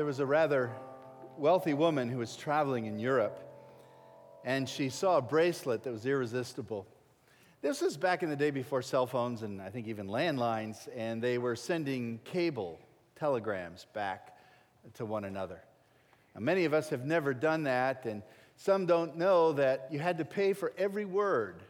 there 0.00 0.06
was 0.06 0.18
a 0.18 0.24
rather 0.24 0.70
wealthy 1.36 1.74
woman 1.74 2.08
who 2.08 2.16
was 2.16 2.34
traveling 2.34 2.86
in 2.86 2.98
Europe, 2.98 3.38
and 4.46 4.66
she 4.66 4.88
saw 4.88 5.18
a 5.18 5.20
bracelet 5.20 5.82
that 5.82 5.92
was 5.92 6.06
irresistible. 6.06 6.86
This 7.60 7.82
was 7.82 7.98
back 7.98 8.22
in 8.22 8.30
the 8.30 8.34
day 8.34 8.50
before 8.50 8.80
cell 8.80 9.06
phones 9.06 9.42
and 9.42 9.60
I 9.60 9.68
think 9.68 9.88
even 9.88 10.08
landlines, 10.08 10.88
and 10.96 11.22
they 11.22 11.36
were 11.36 11.54
sending 11.54 12.18
cable 12.24 12.80
telegrams 13.14 13.88
back 13.92 14.38
to 14.94 15.04
one 15.04 15.26
another. 15.26 15.60
Now, 16.34 16.40
many 16.40 16.64
of 16.64 16.72
us 16.72 16.88
have 16.88 17.04
never 17.04 17.34
done 17.34 17.64
that, 17.64 18.06
and 18.06 18.22
some 18.56 18.86
don't 18.86 19.18
know 19.18 19.52
that 19.52 19.88
you 19.90 19.98
had 19.98 20.16
to 20.16 20.24
pay 20.24 20.54
for 20.54 20.72
every 20.78 21.04
word 21.04 21.62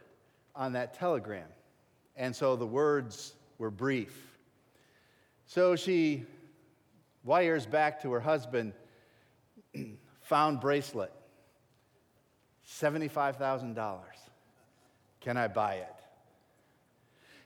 on 0.55 0.71
that 0.71 0.93
telegram. 0.93 1.49
And 2.15 2.33
so 2.33 2.55
the 2.55 2.65
words 2.65 3.35
were 3.57 3.71
brief. 3.71 4.37
So 5.47 5.75
she 5.75 6.23
wires 7.23 7.65
back 7.65 8.01
to 8.01 8.11
her 8.11 8.19
husband, 8.19 8.73
found 10.21 10.59
bracelet, 10.59 11.11
$75,000. 12.67 13.99
Can 15.19 15.37
I 15.37 15.47
buy 15.47 15.75
it? 15.75 15.95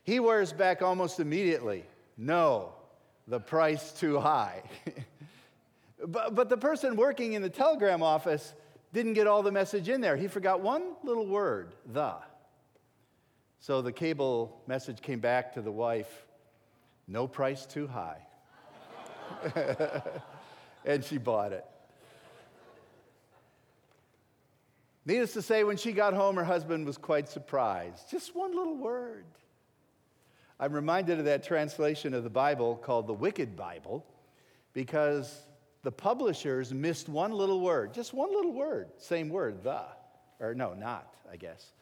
He 0.02 0.20
wires 0.20 0.52
back 0.52 0.82
almost 0.82 1.20
immediately, 1.20 1.84
no, 2.16 2.72
the 3.26 3.40
price 3.40 3.92
too 3.92 4.20
high. 4.20 4.62
but, 6.06 6.34
but 6.34 6.48
the 6.48 6.56
person 6.56 6.96
working 6.96 7.32
in 7.32 7.42
the 7.42 7.50
telegram 7.50 8.02
office 8.02 8.54
didn't 8.92 9.14
get 9.14 9.26
all 9.26 9.42
the 9.42 9.52
message 9.52 9.88
in 9.88 10.00
there. 10.00 10.16
He 10.16 10.28
forgot 10.28 10.60
one 10.60 10.94
little 11.02 11.26
word, 11.26 11.74
the. 11.92 12.14
So 13.58 13.82
the 13.82 13.92
cable 13.92 14.62
message 14.66 15.00
came 15.02 15.18
back 15.18 15.54
to 15.54 15.60
the 15.60 15.72
wife 15.72 16.26
no 17.08 17.26
price 17.28 17.66
too 17.66 17.86
high. 17.86 18.18
and 20.84 21.04
she 21.04 21.18
bought 21.18 21.52
it. 21.52 21.64
Needless 25.04 25.34
to 25.34 25.42
say, 25.42 25.62
when 25.62 25.76
she 25.76 25.92
got 25.92 26.14
home, 26.14 26.34
her 26.36 26.44
husband 26.44 26.84
was 26.84 26.98
quite 26.98 27.28
surprised. 27.28 28.10
Just 28.10 28.34
one 28.34 28.56
little 28.56 28.76
word. 28.76 29.24
I'm 30.58 30.72
reminded 30.72 31.18
of 31.18 31.26
that 31.26 31.44
translation 31.44 32.12
of 32.12 32.24
the 32.24 32.30
Bible 32.30 32.76
called 32.76 33.06
the 33.06 33.14
Wicked 33.14 33.56
Bible 33.56 34.04
because 34.72 35.42
the 35.82 35.92
publishers 35.92 36.74
missed 36.74 37.08
one 37.08 37.30
little 37.30 37.60
word, 37.60 37.94
just 37.94 38.12
one 38.12 38.34
little 38.34 38.52
word, 38.52 38.88
same 38.96 39.28
word, 39.28 39.62
the, 39.62 39.82
or 40.40 40.54
no, 40.54 40.74
not, 40.74 41.14
I 41.30 41.36
guess. 41.36 41.72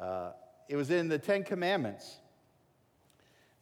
Uh, 0.00 0.30
it 0.68 0.76
was 0.76 0.90
in 0.90 1.08
the 1.08 1.18
Ten 1.18 1.42
Commandments. 1.42 2.18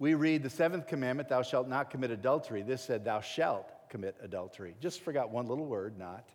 We 0.01 0.15
read 0.15 0.43
the 0.43 0.51
seventh 0.51 0.87
commandment, 0.87 1.29
thou 1.29 1.43
shalt 1.43 1.69
not 1.69 1.91
commit 1.91 2.11
adultery. 2.11 2.63
This 2.63 2.83
said, 2.83 3.05
thou 3.05 3.21
shalt 3.21 3.71
commit 3.91 4.17
adultery. 4.23 4.75
Just 4.81 5.03
forgot 5.03 5.31
one 5.31 5.47
little 5.47 5.67
word, 5.67 5.99
not. 5.99 6.27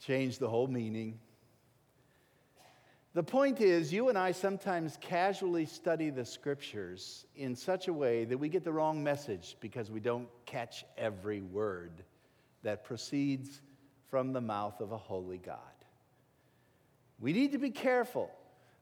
Changed 0.00 0.40
the 0.40 0.48
whole 0.48 0.66
meaning. 0.66 1.20
The 3.12 3.22
point 3.22 3.60
is, 3.60 3.92
you 3.92 4.08
and 4.08 4.16
I 4.16 4.32
sometimes 4.32 4.96
casually 4.98 5.66
study 5.66 6.08
the 6.08 6.24
scriptures 6.24 7.26
in 7.36 7.54
such 7.54 7.88
a 7.88 7.92
way 7.92 8.24
that 8.24 8.38
we 8.38 8.48
get 8.48 8.64
the 8.64 8.72
wrong 8.72 9.04
message 9.04 9.58
because 9.60 9.90
we 9.90 10.00
don't 10.00 10.28
catch 10.46 10.86
every 10.96 11.42
word 11.42 12.02
that 12.62 12.82
proceeds 12.82 13.60
from 14.08 14.32
the 14.32 14.40
mouth 14.40 14.80
of 14.80 14.92
a 14.92 14.96
holy 14.96 15.36
God. 15.36 15.58
We 17.20 17.34
need 17.34 17.52
to 17.52 17.58
be 17.58 17.70
careful 17.70 18.30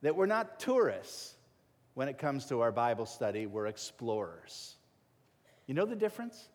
that 0.02 0.14
we're 0.14 0.26
not 0.26 0.60
tourists 0.60 1.34
when 1.94 2.08
it 2.08 2.18
comes 2.18 2.46
to 2.46 2.60
our 2.60 2.72
Bible 2.72 3.06
study, 3.06 3.46
we're 3.46 3.66
explorers. 3.66 4.76
You 5.66 5.74
know 5.74 5.86
the 5.86 5.96
difference? 5.96 6.48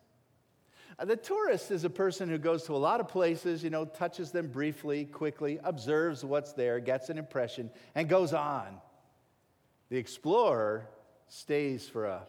Uh, 0.98 1.04
the 1.04 1.16
tourist 1.16 1.70
is 1.70 1.84
a 1.84 1.90
person 1.90 2.28
who 2.28 2.38
goes 2.38 2.64
to 2.64 2.72
a 2.72 2.76
lot 2.76 3.00
of 3.00 3.08
places, 3.08 3.62
you 3.62 3.70
know, 3.70 3.84
touches 3.84 4.30
them 4.30 4.48
briefly, 4.48 5.04
quickly, 5.04 5.58
observes 5.64 6.24
what's 6.24 6.52
there, 6.52 6.80
gets 6.80 7.10
an 7.10 7.18
impression, 7.18 7.70
and 7.94 8.08
goes 8.08 8.32
on. 8.32 8.78
The 9.90 9.96
explorer 9.96 10.88
stays 11.28 11.88
for 11.88 12.06
a 12.06 12.22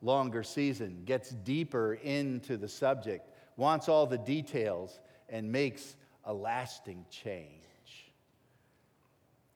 longer 0.00 0.42
season, 0.42 1.02
gets 1.04 1.30
deeper 1.30 1.94
into 1.94 2.56
the 2.56 2.68
subject, 2.68 3.28
wants 3.56 3.88
all 3.88 4.06
the 4.06 4.18
details, 4.18 4.98
and 5.28 5.50
makes 5.50 5.96
a 6.24 6.32
lasting 6.32 7.04
change. 7.10 7.65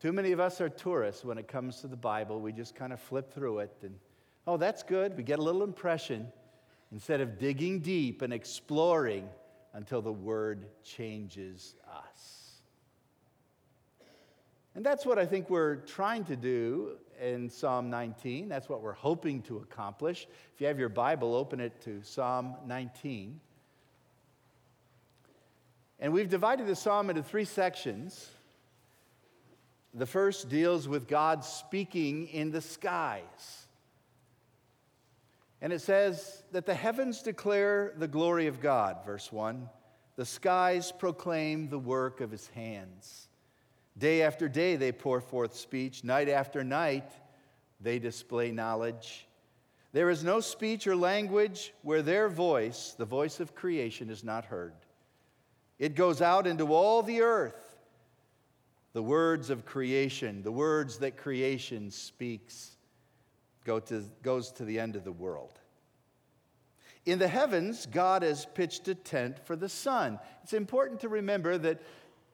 Too 0.00 0.12
many 0.12 0.32
of 0.32 0.40
us 0.40 0.62
are 0.62 0.70
tourists 0.70 1.24
when 1.24 1.36
it 1.36 1.46
comes 1.46 1.82
to 1.82 1.86
the 1.86 1.96
Bible. 1.96 2.40
We 2.40 2.52
just 2.52 2.74
kind 2.74 2.92
of 2.92 3.00
flip 3.00 3.32
through 3.34 3.58
it 3.58 3.76
and, 3.82 3.94
oh, 4.46 4.56
that's 4.56 4.82
good. 4.82 5.14
We 5.16 5.22
get 5.22 5.38
a 5.38 5.42
little 5.42 5.62
impression 5.62 6.26
instead 6.90 7.20
of 7.20 7.38
digging 7.38 7.80
deep 7.80 8.22
and 8.22 8.32
exploring 8.32 9.28
until 9.74 10.00
the 10.00 10.12
Word 10.12 10.66
changes 10.82 11.74
us. 11.86 12.40
And 14.74 14.86
that's 14.86 15.04
what 15.04 15.18
I 15.18 15.26
think 15.26 15.50
we're 15.50 15.76
trying 15.76 16.24
to 16.24 16.36
do 16.36 16.96
in 17.20 17.50
Psalm 17.50 17.90
19. 17.90 18.48
That's 18.48 18.68
what 18.68 18.80
we're 18.80 18.92
hoping 18.92 19.42
to 19.42 19.58
accomplish. 19.58 20.26
If 20.54 20.60
you 20.60 20.66
have 20.66 20.78
your 20.78 20.88
Bible, 20.88 21.34
open 21.34 21.60
it 21.60 21.78
to 21.82 22.02
Psalm 22.02 22.54
19. 22.66 23.38
And 25.98 26.12
we've 26.12 26.30
divided 26.30 26.66
the 26.66 26.76
psalm 26.76 27.10
into 27.10 27.22
three 27.22 27.44
sections. 27.44 28.30
The 29.94 30.06
first 30.06 30.48
deals 30.48 30.86
with 30.86 31.08
God 31.08 31.44
speaking 31.44 32.28
in 32.28 32.50
the 32.50 32.60
skies. 32.60 33.66
And 35.60 35.72
it 35.72 35.80
says 35.80 36.42
that 36.52 36.64
the 36.64 36.74
heavens 36.74 37.22
declare 37.22 37.92
the 37.96 38.08
glory 38.08 38.46
of 38.46 38.60
God, 38.60 39.04
verse 39.04 39.30
1. 39.30 39.68
The 40.16 40.24
skies 40.24 40.92
proclaim 40.92 41.68
the 41.68 41.78
work 41.78 42.20
of 42.20 42.30
his 42.30 42.46
hands. 42.48 43.28
Day 43.98 44.22
after 44.22 44.48
day 44.48 44.76
they 44.76 44.92
pour 44.92 45.20
forth 45.20 45.54
speech, 45.54 46.04
night 46.04 46.28
after 46.28 46.64
night 46.64 47.10
they 47.80 47.98
display 47.98 48.52
knowledge. 48.52 49.26
There 49.92 50.08
is 50.08 50.22
no 50.22 50.40
speech 50.40 50.86
or 50.86 50.94
language 50.94 51.74
where 51.82 52.02
their 52.02 52.28
voice, 52.28 52.94
the 52.96 53.04
voice 53.04 53.40
of 53.40 53.54
creation, 53.54 54.08
is 54.08 54.22
not 54.22 54.44
heard. 54.44 54.74
It 55.78 55.96
goes 55.96 56.22
out 56.22 56.46
into 56.46 56.72
all 56.72 57.02
the 57.02 57.22
earth, 57.22 57.69
the 58.92 59.02
words 59.02 59.50
of 59.50 59.64
creation, 59.64 60.42
the 60.42 60.52
words 60.52 60.98
that 60.98 61.16
creation 61.16 61.90
speaks 61.90 62.76
go 63.64 63.78
to, 63.80 64.04
goes 64.22 64.50
to 64.52 64.64
the 64.64 64.80
end 64.80 64.96
of 64.96 65.04
the 65.04 65.12
world. 65.12 65.58
In 67.06 67.18
the 67.18 67.28
heavens, 67.28 67.86
God 67.86 68.22
has 68.22 68.46
pitched 68.54 68.88
a 68.88 68.94
tent 68.94 69.38
for 69.44 69.56
the 69.56 69.68
sun. 69.68 70.18
It's 70.42 70.52
important 70.52 71.00
to 71.00 71.08
remember 71.08 71.56
that 71.58 71.80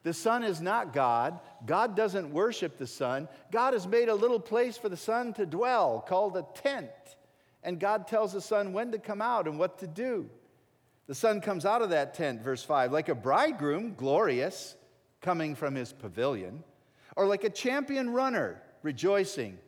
the 0.03 0.15
sun 0.15 0.45
is 0.45 0.61
not 0.61 0.93
God. 0.93 1.39
God 1.67 1.97
doesn't 1.97 2.33
worship 2.33 2.79
the 2.79 2.87
sun. 2.87 3.29
God 3.51 3.73
has 3.75 3.87
made 3.87 4.09
a 4.09 4.15
little 4.15 4.41
place 4.41 4.77
for 4.77 4.89
the 4.89 4.97
sun 4.97 5.33
to 5.35 5.47
dwell 5.47 6.05
called 6.07 6.37
a 6.37 6.47
tent. 6.55 6.91
And 7.63 7.81
God 7.81 8.07
tells 8.07 8.33
the 8.33 8.41
sun 8.41 8.73
when 8.73 8.93
to 8.93 8.99
come 8.99 9.21
out 9.21 9.49
and 9.49 9.59
what 9.59 9.79
to 9.81 9.87
do. 9.87 10.31
The 11.07 11.15
sun 11.15 11.41
comes 11.41 11.65
out 11.65 11.83
of 11.83 11.91
that 11.91 12.15
tent, 12.15 12.43
verse 12.43 12.63
5, 12.63 12.93
like 12.93 13.09
a 13.09 13.15
bridegroom, 13.15 13.95
glorious, 13.97 14.77
coming 15.21 15.55
from 15.55 15.75
his 15.75 15.93
pavilion, 15.93 16.63
or 17.17 17.27
like 17.27 17.45
a 17.45 17.51
champion 17.51 18.11
runner, 18.11 18.63
rejoicing 18.83 19.59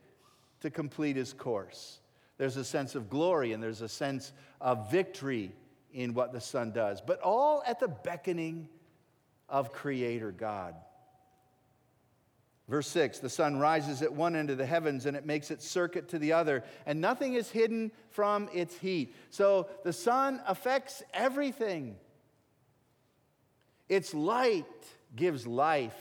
to 0.60 0.70
complete 0.70 1.16
his 1.16 1.32
course. 1.32 2.00
There's 2.36 2.56
a 2.56 2.64
sense 2.64 2.94
of 2.94 3.10
glory 3.10 3.53
and 3.53 3.62
there's 3.62 3.82
a 3.82 3.88
sense 3.88 4.32
of 4.60 4.91
victory 4.91 5.53
in 5.92 6.14
what 6.14 6.32
the 6.32 6.41
sun 6.41 6.72
does, 6.72 7.00
but 7.00 7.20
all 7.20 7.62
at 7.66 7.81
the 7.81 7.88
beckoning 7.88 8.69
of 9.48 9.72
Creator 9.72 10.32
God. 10.32 10.75
Verse 12.69 12.86
6 12.88 13.19
the 13.20 13.30
sun 13.30 13.59
rises 13.59 14.03
at 14.03 14.12
one 14.12 14.36
end 14.36 14.50
of 14.50 14.59
the 14.59 14.66
heavens 14.66 15.06
and 15.06 15.16
it 15.16 15.25
makes 15.25 15.50
its 15.50 15.66
circuit 15.66 16.09
to 16.10 16.19
the 16.19 16.32
other, 16.32 16.62
and 16.86 17.00
nothing 17.00 17.34
is 17.34 17.50
hidden 17.50 17.91
from 18.10 18.48
its 18.53 18.76
heat. 18.76 19.15
So 19.30 19.69
the 19.84 19.92
sun 19.92 20.41
affects 20.47 21.03
everything. 21.15 21.97
Its 23.89 24.12
light 24.12 24.66
gives 25.16 25.47
life. 25.47 25.95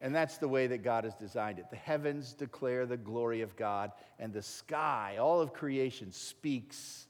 And 0.00 0.14
that's 0.14 0.38
the 0.38 0.48
way 0.48 0.66
that 0.66 0.82
God 0.82 1.04
has 1.04 1.14
designed 1.14 1.58
it. 1.58 1.70
The 1.70 1.76
heavens 1.76 2.34
declare 2.34 2.86
the 2.86 2.96
glory 2.96 3.40
of 3.40 3.56
God, 3.56 3.92
and 4.18 4.32
the 4.32 4.42
sky, 4.42 5.16
all 5.18 5.40
of 5.40 5.52
creation, 5.52 6.12
speaks 6.12 7.06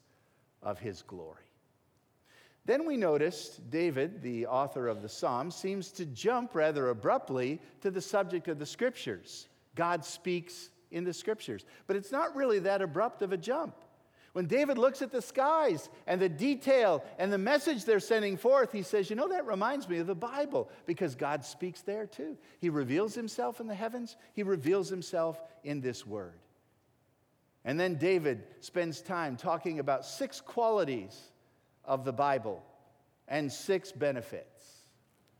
of 0.63 0.79
his 0.79 1.01
glory. 1.01 1.43
Then 2.65 2.85
we 2.85 2.97
noticed 2.97 3.69
David, 3.69 4.21
the 4.21 4.47
author 4.47 4.87
of 4.87 5.01
the 5.01 5.09
psalm, 5.09 5.51
seems 5.51 5.89
to 5.91 6.05
jump 6.05 6.53
rather 6.53 6.89
abruptly 6.89 7.61
to 7.81 7.91
the 7.91 8.01
subject 8.01 8.47
of 8.47 8.59
the 8.59 8.65
scriptures. 8.65 9.47
God 9.75 10.03
speaks 10.03 10.69
in 10.91 11.03
the 11.03 11.13
scriptures. 11.13 11.65
But 11.87 11.95
it's 11.95 12.11
not 12.11 12.35
really 12.35 12.59
that 12.59 12.81
abrupt 12.81 13.21
of 13.21 13.31
a 13.31 13.37
jump. 13.37 13.75
When 14.37 14.45
David 14.45 14.77
looks 14.77 15.01
at 15.01 15.11
the 15.11 15.23
skies 15.23 15.89
and 16.05 16.21
the 16.21 16.29
detail 16.29 17.03
and 17.17 17.33
the 17.33 17.39
message 17.39 17.85
they're 17.85 17.99
sending 17.99 18.37
forth, 18.37 18.71
he 18.71 18.83
says, 18.83 19.09
You 19.09 19.15
know, 19.15 19.29
that 19.29 19.47
reminds 19.47 19.89
me 19.89 19.97
of 19.97 20.05
the 20.05 20.13
Bible 20.13 20.69
because 20.85 21.15
God 21.15 21.43
speaks 21.43 21.81
there 21.81 22.05
too. 22.05 22.37
He 22.59 22.69
reveals 22.69 23.15
himself 23.15 23.59
in 23.59 23.65
the 23.65 23.73
heavens, 23.73 24.15
he 24.33 24.43
reveals 24.43 24.89
himself 24.89 25.41
in 25.63 25.81
this 25.81 26.05
word. 26.05 26.37
And 27.65 27.79
then 27.79 27.95
David 27.95 28.43
spends 28.59 29.01
time 29.01 29.37
talking 29.37 29.79
about 29.79 30.05
six 30.05 30.39
qualities 30.39 31.19
of 31.83 32.05
the 32.05 32.13
Bible 32.13 32.61
and 33.27 33.51
six 33.51 33.91
benefits. 33.91 34.56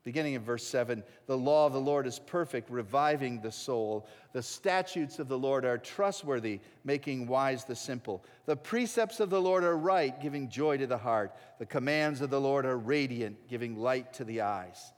Beginning 0.08 0.36
in 0.36 0.42
verse 0.42 0.66
7 0.66 1.04
The 1.26 1.38
law 1.38 1.66
of 1.66 1.74
the 1.74 1.82
Lord 1.82 2.08
is 2.08 2.18
perfect, 2.18 2.70
reviving 2.70 3.42
the 3.42 3.52
soul. 3.52 4.08
The 4.32 4.42
statutes 4.42 5.20
of 5.20 5.28
the 5.28 5.38
Lord 5.38 5.66
are 5.66 5.78
trustworthy, 5.78 6.62
making 6.86 7.28
wise 7.28 7.66
the 7.66 7.76
simple. 7.76 8.24
The 8.46 8.56
precepts 8.56 9.20
of 9.20 9.30
the 9.30 9.42
Lord 9.42 9.66
are 9.66 9.76
right, 9.76 10.18
giving 10.22 10.48
joy 10.48 10.78
to 10.78 10.88
the 10.88 10.98
heart. 10.98 11.36
The 11.60 11.66
commands 11.66 12.22
of 12.22 12.30
the 12.30 12.40
Lord 12.40 12.66
are 12.66 12.78
radiant, 12.78 13.50
giving 13.50 13.76
light 13.76 14.14
to 14.14 14.24
the 14.24 14.40
eyes. 14.40 14.94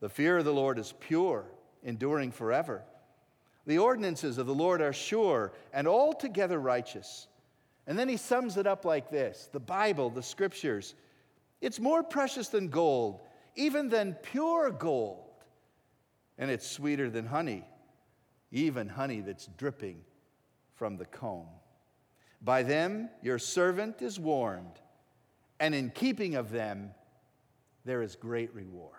The 0.00 0.08
fear 0.08 0.38
of 0.38 0.44
the 0.44 0.52
Lord 0.52 0.80
is 0.80 0.94
pure, 0.98 1.44
enduring 1.84 2.32
forever. 2.32 2.82
The 3.66 3.78
ordinances 3.78 4.36
of 4.36 4.48
the 4.48 4.52
Lord 4.52 4.80
are 4.80 4.92
sure 4.92 5.52
and 5.72 5.86
altogether 5.86 6.58
righteous. 6.58 7.28
And 7.86 7.96
then 7.96 8.08
he 8.08 8.16
sums 8.16 8.56
it 8.56 8.66
up 8.66 8.84
like 8.84 9.12
this 9.12 9.48
the 9.52 9.60
Bible, 9.60 10.10
the 10.10 10.24
scriptures, 10.24 10.96
it's 11.60 11.78
more 11.78 12.02
precious 12.02 12.48
than 12.48 12.66
gold 12.66 13.20
even 13.56 13.88
than 13.88 14.14
pure 14.14 14.70
gold. 14.70 15.26
And 16.38 16.50
it's 16.50 16.66
sweeter 16.66 17.10
than 17.10 17.26
honey, 17.26 17.64
even 18.50 18.88
honey 18.88 19.20
that's 19.20 19.46
dripping 19.58 20.00
from 20.74 20.96
the 20.96 21.04
comb. 21.04 21.46
By 22.40 22.62
them 22.62 23.10
your 23.22 23.38
servant 23.38 24.00
is 24.00 24.18
warned, 24.18 24.80
and 25.58 25.74
in 25.74 25.90
keeping 25.90 26.34
of 26.34 26.50
them 26.50 26.92
there 27.84 28.02
is 28.02 28.16
great 28.16 28.54
reward. 28.54 28.94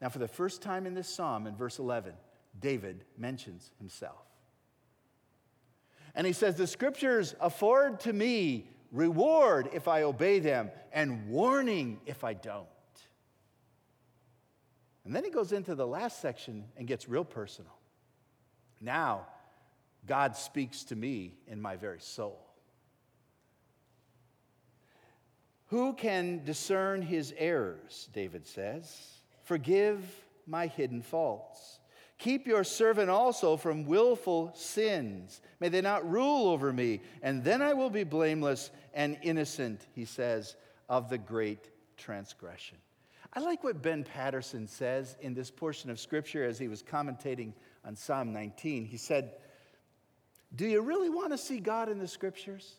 Now, 0.00 0.08
for 0.08 0.18
the 0.18 0.28
first 0.28 0.62
time 0.62 0.86
in 0.86 0.94
this 0.94 1.08
psalm, 1.08 1.46
in 1.46 1.54
verse 1.54 1.78
11, 1.78 2.14
David 2.58 3.04
mentions 3.18 3.70
himself. 3.78 4.24
And 6.14 6.26
he 6.26 6.32
says, 6.32 6.56
The 6.56 6.66
scriptures 6.66 7.34
afford 7.40 8.00
to 8.00 8.12
me 8.12 8.70
reward 8.90 9.68
if 9.72 9.88
I 9.88 10.02
obey 10.02 10.38
them, 10.38 10.70
and 10.92 11.28
warning 11.28 12.00
if 12.06 12.24
I 12.24 12.34
don't. 12.34 12.66
And 15.04 15.14
then 15.14 15.24
he 15.24 15.30
goes 15.30 15.52
into 15.52 15.74
the 15.74 15.86
last 15.86 16.20
section 16.20 16.64
and 16.76 16.86
gets 16.86 17.08
real 17.08 17.24
personal. 17.24 17.76
Now, 18.80 19.26
God 20.06 20.36
speaks 20.36 20.84
to 20.84 20.96
me 20.96 21.34
in 21.46 21.60
my 21.60 21.76
very 21.76 22.00
soul. 22.00 22.38
Who 25.66 25.92
can 25.92 26.44
discern 26.44 27.00
his 27.00 27.32
errors, 27.38 28.08
David 28.12 28.46
says? 28.46 29.20
Forgive 29.44 30.04
my 30.46 30.66
hidden 30.66 31.00
faults. 31.00 31.78
Keep 32.18 32.46
your 32.46 32.64
servant 32.64 33.08
also 33.08 33.56
from 33.56 33.86
willful 33.86 34.52
sins. 34.54 35.40
May 35.60 35.68
they 35.68 35.80
not 35.80 36.10
rule 36.10 36.48
over 36.48 36.72
me, 36.72 37.00
and 37.22 37.42
then 37.42 37.62
I 37.62 37.72
will 37.72 37.88
be 37.88 38.04
blameless 38.04 38.70
and 38.92 39.16
innocent, 39.22 39.86
he 39.94 40.04
says, 40.04 40.56
of 40.88 41.08
the 41.08 41.18
great 41.18 41.70
transgression. 41.96 42.76
I 43.32 43.40
like 43.40 43.62
what 43.62 43.80
Ben 43.80 44.02
Patterson 44.02 44.66
says 44.66 45.16
in 45.20 45.34
this 45.34 45.50
portion 45.50 45.90
of 45.90 46.00
Scripture 46.00 46.44
as 46.44 46.58
he 46.58 46.66
was 46.66 46.82
commentating 46.82 47.52
on 47.84 47.94
Psalm 47.94 48.32
19. 48.32 48.84
He 48.84 48.96
said, 48.96 49.32
Do 50.54 50.66
you 50.66 50.80
really 50.80 51.10
want 51.10 51.30
to 51.30 51.38
see 51.38 51.60
God 51.60 51.88
in 51.88 51.98
the 51.98 52.08
Scriptures? 52.08 52.74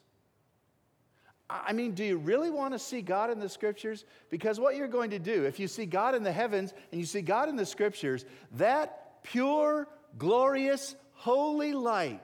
I 1.50 1.74
mean, 1.74 1.94
do 1.94 2.04
you 2.04 2.18
really 2.18 2.50
want 2.50 2.74
to 2.74 2.80
see 2.80 3.02
God 3.02 3.30
in 3.30 3.40
the 3.40 3.50
Scriptures? 3.50 4.06
Because 4.30 4.60
what 4.60 4.76
you're 4.76 4.88
going 4.88 5.10
to 5.12 5.20
do, 5.20 5.46
if 5.46 5.60
you 5.60 5.68
see 5.68 5.86
God 5.86 6.16
in 6.16 6.24
the 6.24 6.32
heavens 6.32 6.74
and 6.92 7.00
you 7.00 7.06
see 7.06 7.22
God 7.22 7.50
in 7.50 7.56
the 7.56 7.66
Scriptures, 7.66 8.26
that 8.54 9.24
pure, 9.24 9.88
glorious, 10.18 10.96
holy 11.14 11.74
light 11.74 12.22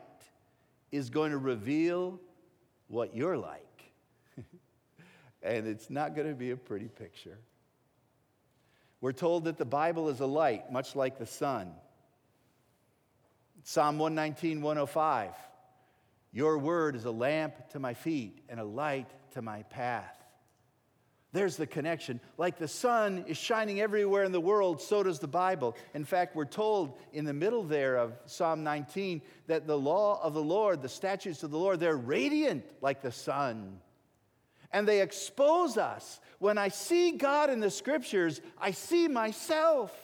is 0.92 1.10
going 1.10 1.32
to 1.32 1.38
reveal 1.38 2.20
what 2.88 3.16
you're 3.16 3.38
like. 3.38 3.92
and 5.44 5.68
it's 5.68 5.90
not 5.90 6.16
going 6.16 6.28
to 6.28 6.36
be 6.36 6.52
a 6.52 6.58
pretty 6.58 6.88
picture. 6.88 7.38
We're 9.00 9.12
told 9.12 9.46
that 9.46 9.58
the 9.58 9.66
Bible 9.66 10.10
is 10.10 10.20
a 10.20 10.26
light, 10.26 10.72
much 10.72 10.96
like 10.96 11.18
the 11.18 11.26
sun. 11.26 11.72
Psalm 13.64 14.00
119, 14.00 14.62
105. 14.62 15.32
Your 16.32 16.58
word 16.58 16.96
is 16.96 17.06
a 17.06 17.12
lamp 17.12 17.70
to 17.70 17.80
my 17.80 17.94
feet 17.94 18.44
and 18.50 18.60
a 18.60 18.64
light 18.64 19.10
to 19.32 19.42
my 19.42 19.64
path. 19.64 20.14
There's 21.34 21.58
the 21.58 21.68
connection. 21.68 22.20
Like 22.38 22.58
the 22.58 22.68
sun 22.68 23.26
is 23.28 23.38
shining 23.38 23.82
everywhere 23.82 24.24
in 24.24 24.32
the 24.32 24.40
world, 24.40 24.82
so 24.82 25.04
does 25.04 25.20
the 25.20 25.28
Bible. 25.28 25.76
In 25.94 26.06
fact, 26.06 26.36
we're 26.36 26.46
told 26.46 26.98
in 27.14 27.26
the 27.26 27.34
middle 27.34 27.64
there 27.64 27.98
of 27.98 28.18
Psalm 28.26 28.64
19 28.64 29.22
that 29.48 29.68
the 29.68 29.78
law 29.78 30.20
of 30.24 30.34
the 30.34 30.42
Lord, 30.42 30.82
the 30.82 30.90
statutes 30.90 31.44
of 31.44 31.52
the 31.52 31.60
Lord, 31.60 31.80
they're 31.80 31.98
radiant 31.98 32.66
like 32.82 33.02
the 33.02 33.12
sun 33.12 33.80
and 34.72 34.88
they 34.88 35.02
expose 35.02 35.78
us. 35.78 36.20
When 36.40 36.58
I 36.58 36.68
see 36.68 37.12
God 37.12 37.50
in 37.50 37.60
the 37.60 37.70
scriptures, 37.70 38.42
I 38.60 38.72
see 38.72 39.08
myself. 39.08 39.96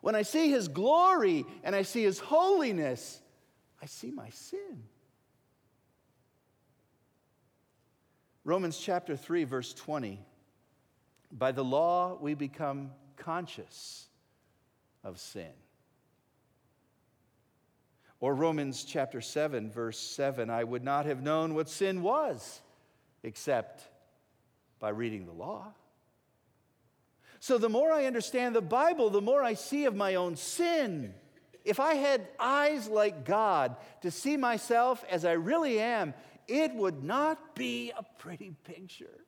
When 0.00 0.14
I 0.14 0.22
see 0.22 0.50
his 0.50 0.68
glory 0.68 1.44
and 1.62 1.74
I 1.74 1.82
see 1.82 2.02
his 2.02 2.18
holiness, 2.18 3.20
I 3.80 3.86
see 3.86 4.10
my 4.10 4.30
sin. 4.30 4.84
Romans 8.44 8.78
chapter 8.78 9.16
3, 9.16 9.44
verse 9.44 9.72
20. 9.74 10.20
By 11.30 11.52
the 11.52 11.64
law, 11.64 12.18
we 12.20 12.34
become 12.34 12.90
conscious 13.16 14.08
of 15.04 15.18
sin. 15.18 15.52
Or 18.18 18.34
Romans 18.34 18.84
chapter 18.84 19.20
7, 19.20 19.70
verse 19.70 19.98
7 19.98 20.48
I 20.48 20.62
would 20.64 20.84
not 20.84 21.06
have 21.06 21.22
known 21.22 21.54
what 21.54 21.68
sin 21.68 22.02
was 22.02 22.61
except 23.22 23.88
by 24.78 24.90
reading 24.90 25.26
the 25.26 25.32
law. 25.32 25.72
So 27.40 27.58
the 27.58 27.68
more 27.68 27.92
I 27.92 28.06
understand 28.06 28.54
the 28.54 28.62
Bible, 28.62 29.10
the 29.10 29.20
more 29.20 29.42
I 29.42 29.54
see 29.54 29.84
of 29.86 29.96
my 29.96 30.14
own 30.14 30.36
sin. 30.36 31.14
If 31.64 31.80
I 31.80 31.94
had 31.94 32.28
eyes 32.38 32.88
like 32.88 33.24
God 33.24 33.76
to 34.02 34.10
see 34.10 34.36
myself 34.36 35.04
as 35.10 35.24
I 35.24 35.32
really 35.32 35.80
am, 35.80 36.14
it 36.48 36.74
would 36.74 37.02
not 37.02 37.54
be 37.54 37.92
a 37.96 38.04
pretty 38.18 38.54
picture. 38.64 39.24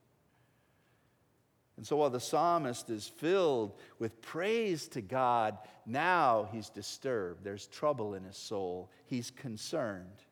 And 1.76 1.86
so 1.86 1.96
while 1.96 2.10
the 2.10 2.20
psalmist 2.20 2.88
is 2.88 3.08
filled 3.08 3.78
with 3.98 4.22
praise 4.22 4.86
to 4.88 5.00
God, 5.00 5.58
now 5.86 6.48
he's 6.52 6.70
disturbed. 6.70 7.42
There's 7.42 7.66
trouble 7.66 8.14
in 8.14 8.22
his 8.22 8.36
soul. 8.36 8.90
He's 9.06 9.30
concerned. 9.30 10.22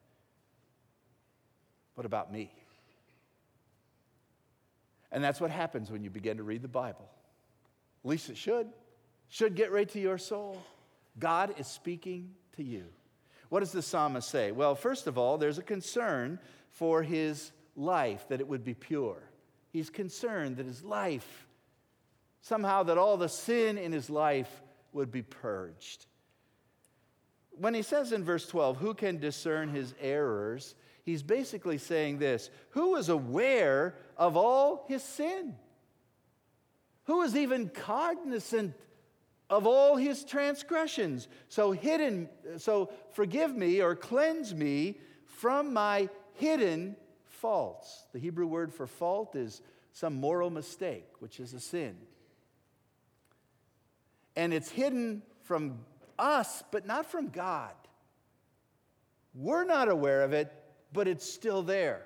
What 1.95 2.07
about 2.07 2.33
me? 2.33 2.53
And 5.13 5.23
that's 5.23 5.41
what 5.41 5.51
happens 5.51 5.91
when 5.91 6.03
you 6.03 6.11
begin 6.11 6.39
to 6.39 6.43
read 6.43 6.63
the 6.63 6.69
Bible. 6.69 7.09
At 8.05 8.11
least 8.11 8.31
it 8.31 8.37
should. 8.37 8.67
Should 9.29 9.55
get 9.55 9.71
right 9.71 9.89
to 9.91 10.01
your 10.01 10.19
soul. 10.19 10.61
God 11.19 11.55
is 11.59 11.67
speaking 11.67 12.31
to 12.57 12.65
you. 12.65 12.87
What 13.51 13.61
does 13.61 13.73
the 13.73 13.83
psalmist 13.83 14.29
say? 14.29 14.51
Well, 14.51 14.75
first 14.75 15.07
of 15.07 15.19
all, 15.19 15.37
there's 15.37 15.59
a 15.59 15.63
concern 15.63 16.39
for 16.71 17.03
his 17.03 17.53
life, 17.77 18.27
that 18.29 18.41
it 18.41 18.49
would 18.49 18.65
be 18.65 18.75
pure. 18.75 19.23
He's 19.71 19.91
concerned 19.91 20.57
that 20.57 20.67
his 20.67 20.83
life, 20.83 21.47
somehow, 22.41 22.83
that 22.85 22.97
all 22.97 23.19
the 23.19 23.29
sin 23.29 23.77
in 23.77 23.93
his 23.93 24.09
life 24.09 24.63
would 24.95 25.11
be 25.11 25.23
purged. 25.23 26.07
When 27.51 27.75
he 27.75 27.83
says 27.83 28.13
in 28.13 28.25
verse 28.25 28.47
12, 28.47 28.79
who 28.79 28.95
can 28.95 29.19
discern 29.19 29.69
his 29.69 29.95
errors? 30.01 30.75
He's 31.05 31.23
basically 31.23 31.79
saying 31.79 32.19
this 32.19 32.51
Who 32.71 32.97
is 32.97 33.09
aware 33.09 33.95
of 34.17 34.37
all 34.37 34.85
his 34.89 35.03
sin? 35.03 35.57
Who 37.05 37.23
is 37.23 37.37
even 37.37 37.69
cognizant 37.69 38.75
of 39.51 39.67
all 39.67 39.97
his 39.97 40.25
transgressions? 40.25 41.29
So 41.49 41.73
hidden, 41.73 42.29
so 42.59 42.91
forgive 43.13 43.55
me 43.57 43.83
or 43.83 43.97
cleanse 43.97 44.55
me 44.55 44.99
from 45.27 45.73
my 45.73 46.09
hidden 46.35 46.97
faults. 47.27 48.07
The 48.13 48.21
Hebrew 48.21 48.47
word 48.47 48.73
for 48.73 48.87
fault 48.87 49.35
is 49.35 49.63
some 49.93 50.15
moral 50.15 50.51
mistake, 50.51 51.07
which 51.19 51.41
is 51.41 51.53
a 51.55 51.61
sin. 51.61 51.97
And 54.37 54.55
it's 54.55 54.71
hidden 54.71 55.23
from 55.43 55.81
us, 56.19 56.63
but 56.71 56.87
not 56.87 57.05
from 57.05 57.29
God. 57.29 57.73
We're 59.35 59.65
not 59.65 59.89
aware 59.89 60.23
of 60.23 60.33
it, 60.33 60.53
but 60.93 61.09
it's 61.09 61.31
still 61.31 61.63
there. 61.63 62.03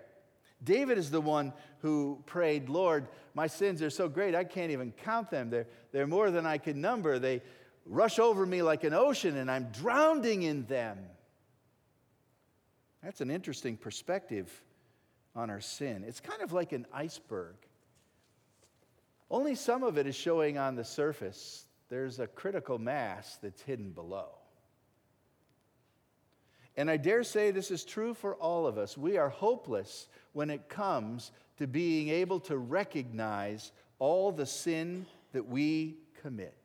David 0.62 0.98
is 0.98 1.10
the 1.10 1.20
one 1.20 1.52
who 1.80 2.22
prayed, 2.26 2.68
Lord, 2.68 3.08
my 3.34 3.46
sins 3.46 3.82
are 3.82 3.90
so 3.90 4.08
great, 4.08 4.34
I 4.34 4.44
can't 4.44 4.70
even 4.70 4.92
count 5.04 5.30
them. 5.30 5.50
They're, 5.50 5.66
they're 5.92 6.06
more 6.06 6.30
than 6.30 6.46
I 6.46 6.58
can 6.58 6.80
number. 6.80 7.18
They 7.18 7.42
rush 7.84 8.18
over 8.18 8.46
me 8.46 8.62
like 8.62 8.84
an 8.84 8.94
ocean, 8.94 9.36
and 9.36 9.50
I'm 9.50 9.68
drowning 9.72 10.42
in 10.42 10.64
them. 10.66 10.98
That's 13.02 13.20
an 13.20 13.30
interesting 13.30 13.76
perspective 13.76 14.50
on 15.34 15.50
our 15.50 15.60
sin. 15.60 16.04
It's 16.06 16.20
kind 16.20 16.42
of 16.42 16.52
like 16.52 16.72
an 16.72 16.86
iceberg. 16.92 17.54
Only 19.30 19.54
some 19.54 19.82
of 19.82 19.98
it 19.98 20.06
is 20.06 20.16
showing 20.16 20.56
on 20.56 20.76
the 20.76 20.84
surface. 20.84 21.66
There's 21.88 22.18
a 22.18 22.26
critical 22.26 22.78
mass 22.78 23.38
that's 23.42 23.60
hidden 23.60 23.90
below. 23.90 24.30
And 26.76 26.90
I 26.90 26.98
dare 26.98 27.24
say 27.24 27.50
this 27.50 27.70
is 27.70 27.84
true 27.84 28.12
for 28.12 28.34
all 28.34 28.66
of 28.66 28.76
us. 28.76 28.98
We 28.98 29.16
are 29.16 29.30
hopeless 29.30 30.08
when 30.32 30.50
it 30.50 30.68
comes 30.68 31.32
to 31.56 31.66
being 31.66 32.08
able 32.08 32.40
to 32.40 32.58
recognize 32.58 33.72
all 33.98 34.30
the 34.30 34.44
sin 34.44 35.06
that 35.32 35.46
we 35.46 35.96
commit. 36.20 36.56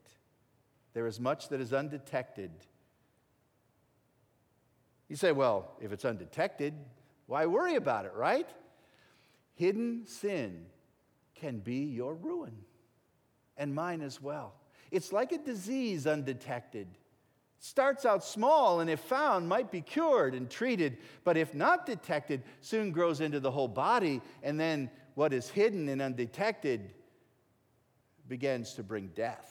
There 0.93 1.07
is 1.07 1.19
much 1.19 1.47
that 1.49 1.61
is 1.61 1.71
undetected. 1.71 2.51
You 5.07 5.15
say, 5.15 5.31
well, 5.31 5.71
if 5.81 5.93
it's 5.93 6.03
undetected, 6.03 6.73
why 7.27 7.45
worry 7.45 7.75
about 7.75 8.05
it, 8.05 8.13
right? 8.13 8.49
Hidden 9.55 10.05
sin 10.05 10.65
can 11.35 11.59
be 11.59 11.85
your 11.85 12.13
ruin, 12.15 12.55
and 13.57 13.73
mine 13.73 14.01
as 14.01 14.21
well. 14.21 14.53
It's 14.91 15.13
like 15.13 15.31
a 15.31 15.37
disease 15.37 16.05
undetected. 16.05 16.87
Starts 17.63 18.07
out 18.07 18.23
small 18.23 18.79
and, 18.79 18.89
if 18.89 18.99
found, 18.99 19.47
might 19.47 19.69
be 19.69 19.81
cured 19.81 20.33
and 20.33 20.49
treated, 20.49 20.97
but 21.23 21.37
if 21.37 21.53
not 21.53 21.85
detected, 21.85 22.41
soon 22.59 22.91
grows 22.91 23.21
into 23.21 23.39
the 23.39 23.51
whole 23.51 23.67
body, 23.67 24.19
and 24.41 24.59
then 24.59 24.89
what 25.13 25.31
is 25.31 25.47
hidden 25.47 25.87
and 25.87 26.01
undetected 26.01 26.91
begins 28.27 28.73
to 28.73 28.83
bring 28.83 29.09
death. 29.09 29.47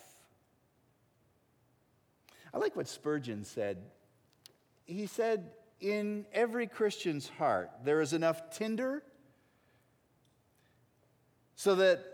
I 2.52 2.58
like 2.58 2.74
what 2.74 2.88
Spurgeon 2.88 3.44
said. 3.44 3.78
He 4.86 5.06
said, 5.06 5.52
In 5.78 6.26
every 6.32 6.66
Christian's 6.66 7.28
heart, 7.28 7.70
there 7.84 8.00
is 8.00 8.12
enough 8.12 8.50
tinder 8.50 9.04
so 11.54 11.76
that 11.76 12.04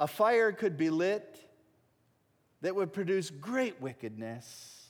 a 0.00 0.06
fire 0.06 0.50
could 0.50 0.78
be 0.78 0.88
lit 0.88 1.38
that 2.62 2.74
would 2.74 2.94
produce 2.94 3.28
great 3.28 3.82
wickedness 3.82 4.85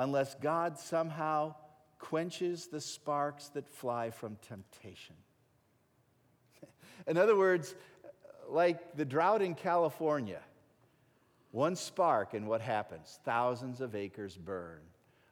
unless 0.00 0.34
God 0.36 0.78
somehow 0.78 1.54
quenches 1.98 2.68
the 2.68 2.80
sparks 2.80 3.48
that 3.48 3.68
fly 3.68 4.10
from 4.10 4.38
temptation. 4.40 5.14
in 7.06 7.18
other 7.18 7.36
words, 7.36 7.74
like 8.48 8.96
the 8.96 9.04
drought 9.04 9.42
in 9.42 9.54
California, 9.54 10.40
one 11.50 11.76
spark, 11.76 12.32
and 12.32 12.48
what 12.48 12.62
happens? 12.62 13.18
Thousands 13.26 13.82
of 13.82 13.94
acres 13.94 14.38
burn, 14.38 14.80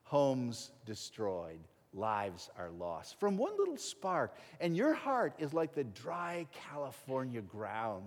homes 0.03 0.71
destroyed, 0.85 1.61
lives 1.95 2.51
are 2.59 2.71
lost 2.71 3.19
from 3.19 3.39
one 3.39 3.57
little 3.57 3.79
spark. 3.79 4.37
And 4.61 4.77
your 4.77 4.93
heart 4.93 5.33
is 5.39 5.55
like 5.55 5.75
the 5.75 5.85
dry 5.85 6.47
California 6.71 7.41
ground. 7.41 8.05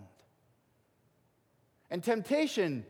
And 1.89 2.03
temptation 2.03 2.85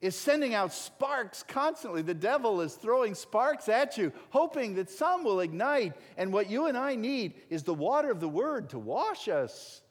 is 0.00 0.14
sending 0.14 0.54
out 0.54 0.72
sparks 0.72 1.42
constantly. 1.42 2.02
The 2.02 2.14
devil 2.14 2.60
is 2.60 2.74
throwing 2.74 3.14
sparks 3.14 3.68
at 3.68 3.98
you, 3.98 4.12
hoping 4.30 4.74
that 4.76 4.90
some 4.90 5.24
will 5.24 5.40
ignite. 5.40 5.94
And 6.16 6.32
what 6.32 6.48
you 6.48 6.66
and 6.66 6.78
I 6.78 6.94
need 6.94 7.34
is 7.50 7.64
the 7.64 7.74
water 7.74 8.10
of 8.10 8.20
the 8.20 8.28
word 8.28 8.70
to 8.70 8.78
wash 8.78 9.28
us 9.28 9.82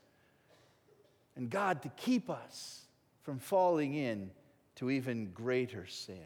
and 1.35 1.49
God 1.49 1.83
to 1.83 1.89
keep 1.89 2.29
us 2.29 2.87
from 3.21 3.39
falling 3.39 3.93
in 3.93 4.31
to 4.75 4.89
even 4.89 5.31
greater 5.31 5.85
sin. 5.85 6.25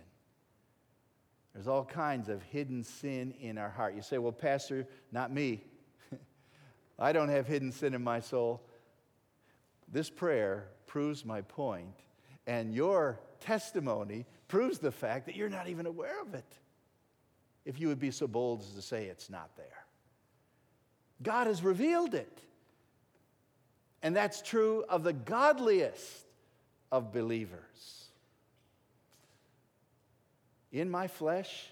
There's 1.53 1.67
all 1.67 1.83
kinds 1.83 2.29
of 2.29 2.41
hidden 2.43 2.83
sin 2.83 3.33
in 3.41 3.57
our 3.57 3.69
heart. 3.69 3.95
You 3.95 4.01
say, 4.01 4.19
well, 4.19 4.31
Pastor, 4.31 4.87
not 5.11 5.31
me. 5.31 5.63
I 6.99 7.11
don't 7.11 7.29
have 7.29 7.45
hidden 7.45 7.71
sin 7.71 7.93
in 7.93 8.03
my 8.03 8.19
soul. 8.19 8.61
This 9.91 10.09
prayer 10.09 10.67
proves 10.87 11.25
my 11.25 11.41
point, 11.41 11.95
and 12.47 12.73
your 12.73 13.19
testimony 13.41 14.25
proves 14.47 14.79
the 14.79 14.91
fact 14.91 15.25
that 15.25 15.35
you're 15.35 15.49
not 15.49 15.67
even 15.67 15.85
aware 15.85 16.21
of 16.21 16.33
it. 16.33 16.57
If 17.65 17.79
you 17.79 17.89
would 17.89 17.99
be 17.99 18.11
so 18.11 18.27
bold 18.27 18.61
as 18.61 18.71
to 18.71 18.81
say 18.81 19.05
it's 19.05 19.29
not 19.29 19.49
there, 19.57 19.85
God 21.21 21.47
has 21.47 21.63
revealed 21.63 22.13
it. 22.13 22.39
And 24.03 24.15
that's 24.15 24.41
true 24.41 24.83
of 24.89 25.03
the 25.03 25.13
godliest 25.13 26.25
of 26.91 27.13
believers. 27.13 28.05
In 30.71 30.89
my 30.89 31.07
flesh 31.07 31.67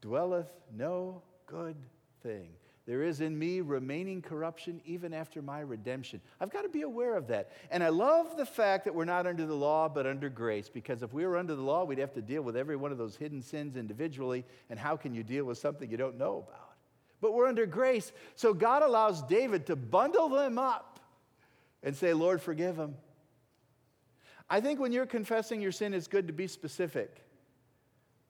dwelleth 0.00 0.50
no 0.76 1.22
good 1.46 1.76
thing. 2.22 2.50
There 2.88 3.02
is 3.02 3.20
in 3.20 3.38
me 3.38 3.60
remaining 3.60 4.22
corruption 4.22 4.80
even 4.86 5.12
after 5.12 5.42
my 5.42 5.60
redemption. 5.60 6.22
I've 6.40 6.48
got 6.48 6.62
to 6.62 6.70
be 6.70 6.80
aware 6.80 7.18
of 7.18 7.26
that. 7.26 7.52
And 7.70 7.84
I 7.84 7.90
love 7.90 8.38
the 8.38 8.46
fact 8.46 8.86
that 8.86 8.94
we're 8.94 9.04
not 9.04 9.26
under 9.26 9.44
the 9.44 9.54
law, 9.54 9.90
but 9.90 10.06
under 10.06 10.30
grace, 10.30 10.70
because 10.70 11.02
if 11.02 11.12
we 11.12 11.26
were 11.26 11.36
under 11.36 11.54
the 11.54 11.60
law, 11.60 11.84
we'd 11.84 11.98
have 11.98 12.14
to 12.14 12.22
deal 12.22 12.40
with 12.40 12.56
every 12.56 12.76
one 12.76 12.90
of 12.90 12.96
those 12.96 13.14
hidden 13.14 13.42
sins 13.42 13.76
individually. 13.76 14.42
And 14.70 14.78
how 14.78 14.96
can 14.96 15.12
you 15.12 15.22
deal 15.22 15.44
with 15.44 15.58
something 15.58 15.90
you 15.90 15.98
don't 15.98 16.16
know 16.16 16.46
about? 16.48 16.76
But 17.20 17.34
we're 17.34 17.46
under 17.46 17.66
grace. 17.66 18.10
So 18.36 18.54
God 18.54 18.82
allows 18.82 19.20
David 19.20 19.66
to 19.66 19.76
bundle 19.76 20.30
them 20.30 20.58
up 20.58 20.98
and 21.82 21.94
say, 21.94 22.14
Lord, 22.14 22.40
forgive 22.40 22.76
them. 22.76 22.96
I 24.48 24.62
think 24.62 24.80
when 24.80 24.92
you're 24.92 25.04
confessing 25.04 25.60
your 25.60 25.72
sin, 25.72 25.92
it's 25.92 26.08
good 26.08 26.26
to 26.28 26.32
be 26.32 26.46
specific. 26.46 27.22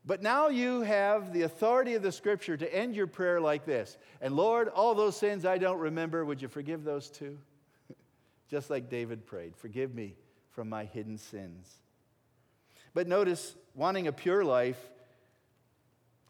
But 0.04 0.22
now 0.22 0.48
you 0.48 0.82
have 0.82 1.32
the 1.32 1.42
authority 1.42 1.94
of 1.94 2.02
the 2.02 2.12
scripture 2.12 2.56
to 2.56 2.74
end 2.74 2.94
your 2.94 3.06
prayer 3.06 3.40
like 3.40 3.66
this. 3.66 3.98
And 4.20 4.34
Lord, 4.34 4.68
all 4.68 4.94
those 4.94 5.16
sins 5.16 5.44
I 5.44 5.58
don't 5.58 5.78
remember, 5.78 6.24
would 6.24 6.40
you 6.40 6.48
forgive 6.48 6.84
those 6.84 7.10
too? 7.10 7.38
Just 8.48 8.70
like 8.70 8.88
David 8.88 9.26
prayed, 9.26 9.56
forgive 9.56 9.94
me 9.94 10.14
from 10.50 10.68
my 10.68 10.84
hidden 10.84 11.18
sins. 11.18 11.72
But 12.94 13.06
notice, 13.06 13.54
wanting 13.74 14.06
a 14.06 14.12
pure 14.12 14.44
life, 14.44 14.78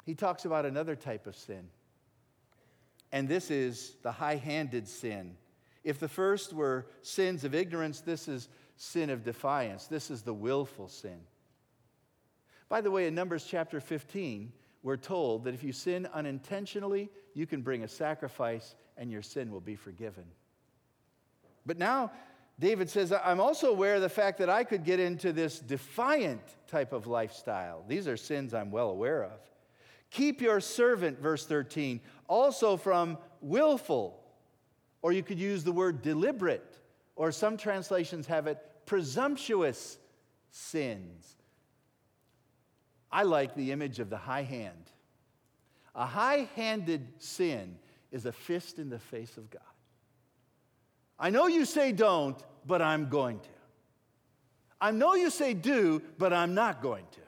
he 0.04 0.14
talks 0.14 0.44
about 0.44 0.66
another 0.66 0.96
type 0.96 1.26
of 1.26 1.36
sin. 1.36 1.68
And 3.12 3.28
this 3.28 3.50
is 3.50 3.94
the 4.02 4.12
high 4.12 4.36
handed 4.36 4.88
sin. 4.88 5.36
If 5.84 5.98
the 5.98 6.08
first 6.08 6.52
were 6.52 6.86
sins 7.02 7.44
of 7.44 7.54
ignorance, 7.54 8.00
this 8.00 8.28
is 8.28 8.48
sin 8.76 9.10
of 9.10 9.24
defiance. 9.24 9.86
This 9.86 10.10
is 10.10 10.22
the 10.22 10.34
willful 10.34 10.88
sin. 10.88 11.20
By 12.68 12.80
the 12.80 12.90
way, 12.90 13.06
in 13.06 13.14
Numbers 13.14 13.46
chapter 13.48 13.80
15, 13.80 14.52
we're 14.82 14.96
told 14.96 15.44
that 15.44 15.54
if 15.54 15.64
you 15.64 15.72
sin 15.72 16.06
unintentionally, 16.12 17.10
you 17.34 17.46
can 17.46 17.62
bring 17.62 17.82
a 17.82 17.88
sacrifice 17.88 18.74
and 18.96 19.10
your 19.10 19.22
sin 19.22 19.50
will 19.50 19.60
be 19.60 19.76
forgiven. 19.76 20.24
But 21.64 21.78
now, 21.78 22.12
David 22.58 22.90
says, 22.90 23.12
I'm 23.12 23.40
also 23.40 23.70
aware 23.70 23.96
of 23.96 24.02
the 24.02 24.08
fact 24.08 24.38
that 24.38 24.50
I 24.50 24.64
could 24.64 24.84
get 24.84 24.98
into 24.98 25.32
this 25.32 25.60
defiant 25.60 26.42
type 26.66 26.92
of 26.92 27.06
lifestyle. 27.06 27.84
These 27.86 28.08
are 28.08 28.16
sins 28.16 28.52
I'm 28.52 28.70
well 28.70 28.90
aware 28.90 29.24
of. 29.24 29.38
Keep 30.10 30.40
your 30.40 30.60
servant, 30.60 31.20
verse 31.20 31.46
13, 31.46 32.00
also 32.26 32.76
from 32.76 33.18
willful, 33.40 34.18
or 35.02 35.12
you 35.12 35.22
could 35.22 35.38
use 35.38 35.62
the 35.62 35.72
word 35.72 36.02
deliberate, 36.02 36.78
or 37.14 37.30
some 37.30 37.56
translations 37.56 38.26
have 38.26 38.46
it 38.46 38.58
presumptuous 38.86 39.98
sins. 40.50 41.37
I 43.10 43.22
like 43.22 43.54
the 43.54 43.72
image 43.72 43.98
of 44.00 44.10
the 44.10 44.16
high 44.16 44.42
hand. 44.42 44.92
A 45.94 46.06
high 46.06 46.48
handed 46.54 47.06
sin 47.18 47.78
is 48.12 48.26
a 48.26 48.32
fist 48.32 48.78
in 48.78 48.90
the 48.90 48.98
face 48.98 49.36
of 49.36 49.50
God. 49.50 49.62
I 51.18 51.30
know 51.30 51.46
you 51.46 51.64
say 51.64 51.92
don't, 51.92 52.40
but 52.66 52.80
I'm 52.80 53.08
going 53.08 53.40
to. 53.40 53.48
I 54.80 54.92
know 54.92 55.14
you 55.14 55.30
say 55.30 55.54
do, 55.54 56.00
but 56.18 56.32
I'm 56.32 56.54
not 56.54 56.82
going 56.82 57.04
to. 57.12 57.20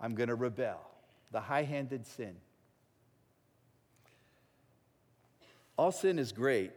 I'm 0.00 0.14
going 0.14 0.28
to 0.28 0.34
rebel. 0.34 0.80
The 1.30 1.40
high 1.40 1.62
handed 1.62 2.06
sin. 2.06 2.36
All 5.76 5.92
sin 5.92 6.18
is 6.18 6.32
great, 6.32 6.72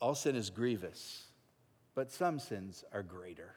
all 0.00 0.14
sin 0.14 0.36
is 0.36 0.48
grievous, 0.48 1.24
but 1.94 2.10
some 2.10 2.38
sins 2.38 2.82
are 2.92 3.02
greater. 3.02 3.54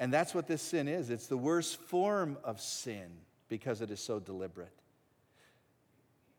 And 0.00 0.12
that's 0.12 0.34
what 0.34 0.46
this 0.46 0.62
sin 0.62 0.88
is 0.88 1.10
it's 1.10 1.26
the 1.26 1.36
worst 1.36 1.76
form 1.80 2.38
of 2.44 2.60
sin 2.60 3.08
because 3.48 3.80
it 3.80 3.90
is 3.90 4.00
so 4.00 4.20
deliberate. 4.20 4.72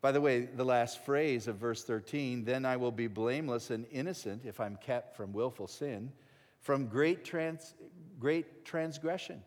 By 0.00 0.12
the 0.12 0.20
way, 0.20 0.40
the 0.40 0.64
last 0.64 1.04
phrase 1.04 1.46
of 1.46 1.56
verse 1.56 1.84
13, 1.84 2.44
then 2.44 2.64
I 2.64 2.76
will 2.76 2.92
be 2.92 3.06
blameless 3.06 3.70
and 3.70 3.84
innocent 3.90 4.42
if 4.46 4.58
I'm 4.58 4.76
kept 4.76 5.14
from 5.14 5.32
willful 5.34 5.66
sin, 5.66 6.10
from 6.60 6.86
great, 6.86 7.22
trans, 7.22 7.74
great 8.18 8.64
transgression. 8.64 9.42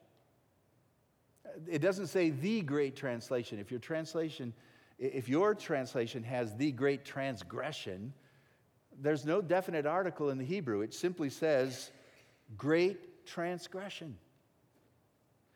It 1.68 1.80
doesn't 1.82 2.08
say 2.08 2.30
the 2.30 2.62
great 2.62 2.96
translation. 2.96 3.58
If 3.58 3.72
your 3.72 3.80
translation, 3.80 4.54
if 5.00 5.28
your 5.28 5.56
translation 5.56 6.22
has 6.24 6.56
the 6.56 6.72
great 6.72 7.04
transgression, 7.04 8.14
there's 9.02 9.26
no 9.26 9.42
definite 9.42 9.88
article 9.88 10.30
in 10.30 10.38
the 10.38 10.46
Hebrew. 10.46 10.82
It 10.82 10.94
simply 10.94 11.32
says 11.32 11.90
great 12.58 13.00
transgression. 13.26 14.18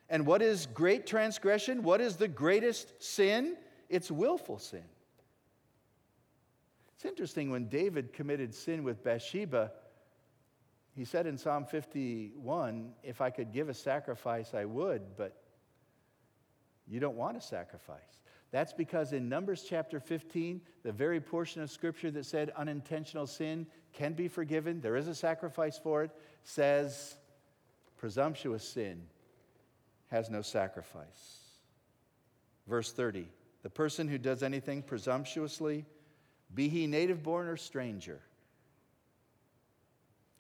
And 0.09 0.25
what 0.25 0.41
is 0.41 0.67
great 0.67 1.05
transgression? 1.05 1.83
What 1.83 2.01
is 2.01 2.15
the 2.15 2.27
greatest 2.27 3.03
sin? 3.03 3.57
It's 3.89 4.09
willful 4.09 4.59
sin. 4.59 4.83
It's 6.95 7.05
interesting 7.05 7.51
when 7.51 7.67
David 7.67 8.13
committed 8.13 8.55
sin 8.55 8.83
with 8.83 9.03
Bathsheba, 9.03 9.71
he 10.95 11.05
said 11.05 11.27
in 11.27 11.37
Psalm 11.37 11.65
51 11.65 12.93
if 13.03 13.21
I 13.21 13.29
could 13.29 13.53
give 13.53 13.69
a 13.69 13.73
sacrifice, 13.73 14.55
I 14.55 14.65
would, 14.65 15.15
but 15.15 15.37
you 16.87 16.99
don't 16.99 17.15
want 17.15 17.37
a 17.37 17.41
sacrifice. 17.41 18.23
That's 18.49 18.73
because 18.73 19.13
in 19.13 19.29
Numbers 19.29 19.65
chapter 19.67 19.99
15, 19.99 20.61
the 20.83 20.91
very 20.91 21.19
portion 21.19 21.61
of 21.61 21.69
scripture 21.69 22.09
that 22.11 22.25
said 22.25 22.51
unintentional 22.55 23.27
sin 23.27 23.67
can 23.93 24.13
be 24.13 24.27
forgiven, 24.27 24.79
there 24.81 24.95
is 24.95 25.07
a 25.07 25.13
sacrifice 25.13 25.77
for 25.77 26.03
it, 26.03 26.11
says 26.43 27.17
presumptuous 27.97 28.63
sin 28.67 29.03
has 30.07 30.29
no 30.29 30.41
sacrifice. 30.41 31.39
Verse 32.67 32.91
30 32.91 33.27
the 33.63 33.69
person 33.71 34.07
who 34.07 34.17
does 34.17 34.43
anything 34.43 34.81
presumptuously, 34.81 35.85
be 36.53 36.69
he 36.69 36.87
native 36.87 37.21
born 37.21 37.47
or 37.47 37.57
stranger, 37.57 38.21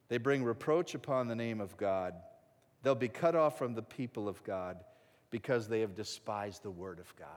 they 0.07 0.17
bring 0.17 0.43
reproach 0.43 0.95
upon 0.95 1.27
the 1.27 1.35
name 1.35 1.59
of 1.59 1.75
God. 1.75 2.13
They'll 2.83 2.95
be 2.95 3.09
cut 3.09 3.35
off 3.35 3.57
from 3.57 3.73
the 3.73 3.81
people 3.81 4.29
of 4.29 4.41
God 4.45 4.77
because 5.29 5.67
they 5.67 5.81
have 5.81 5.95
despised 5.95 6.63
the 6.63 6.71
word 6.71 6.99
of 6.99 7.13
God. 7.17 7.27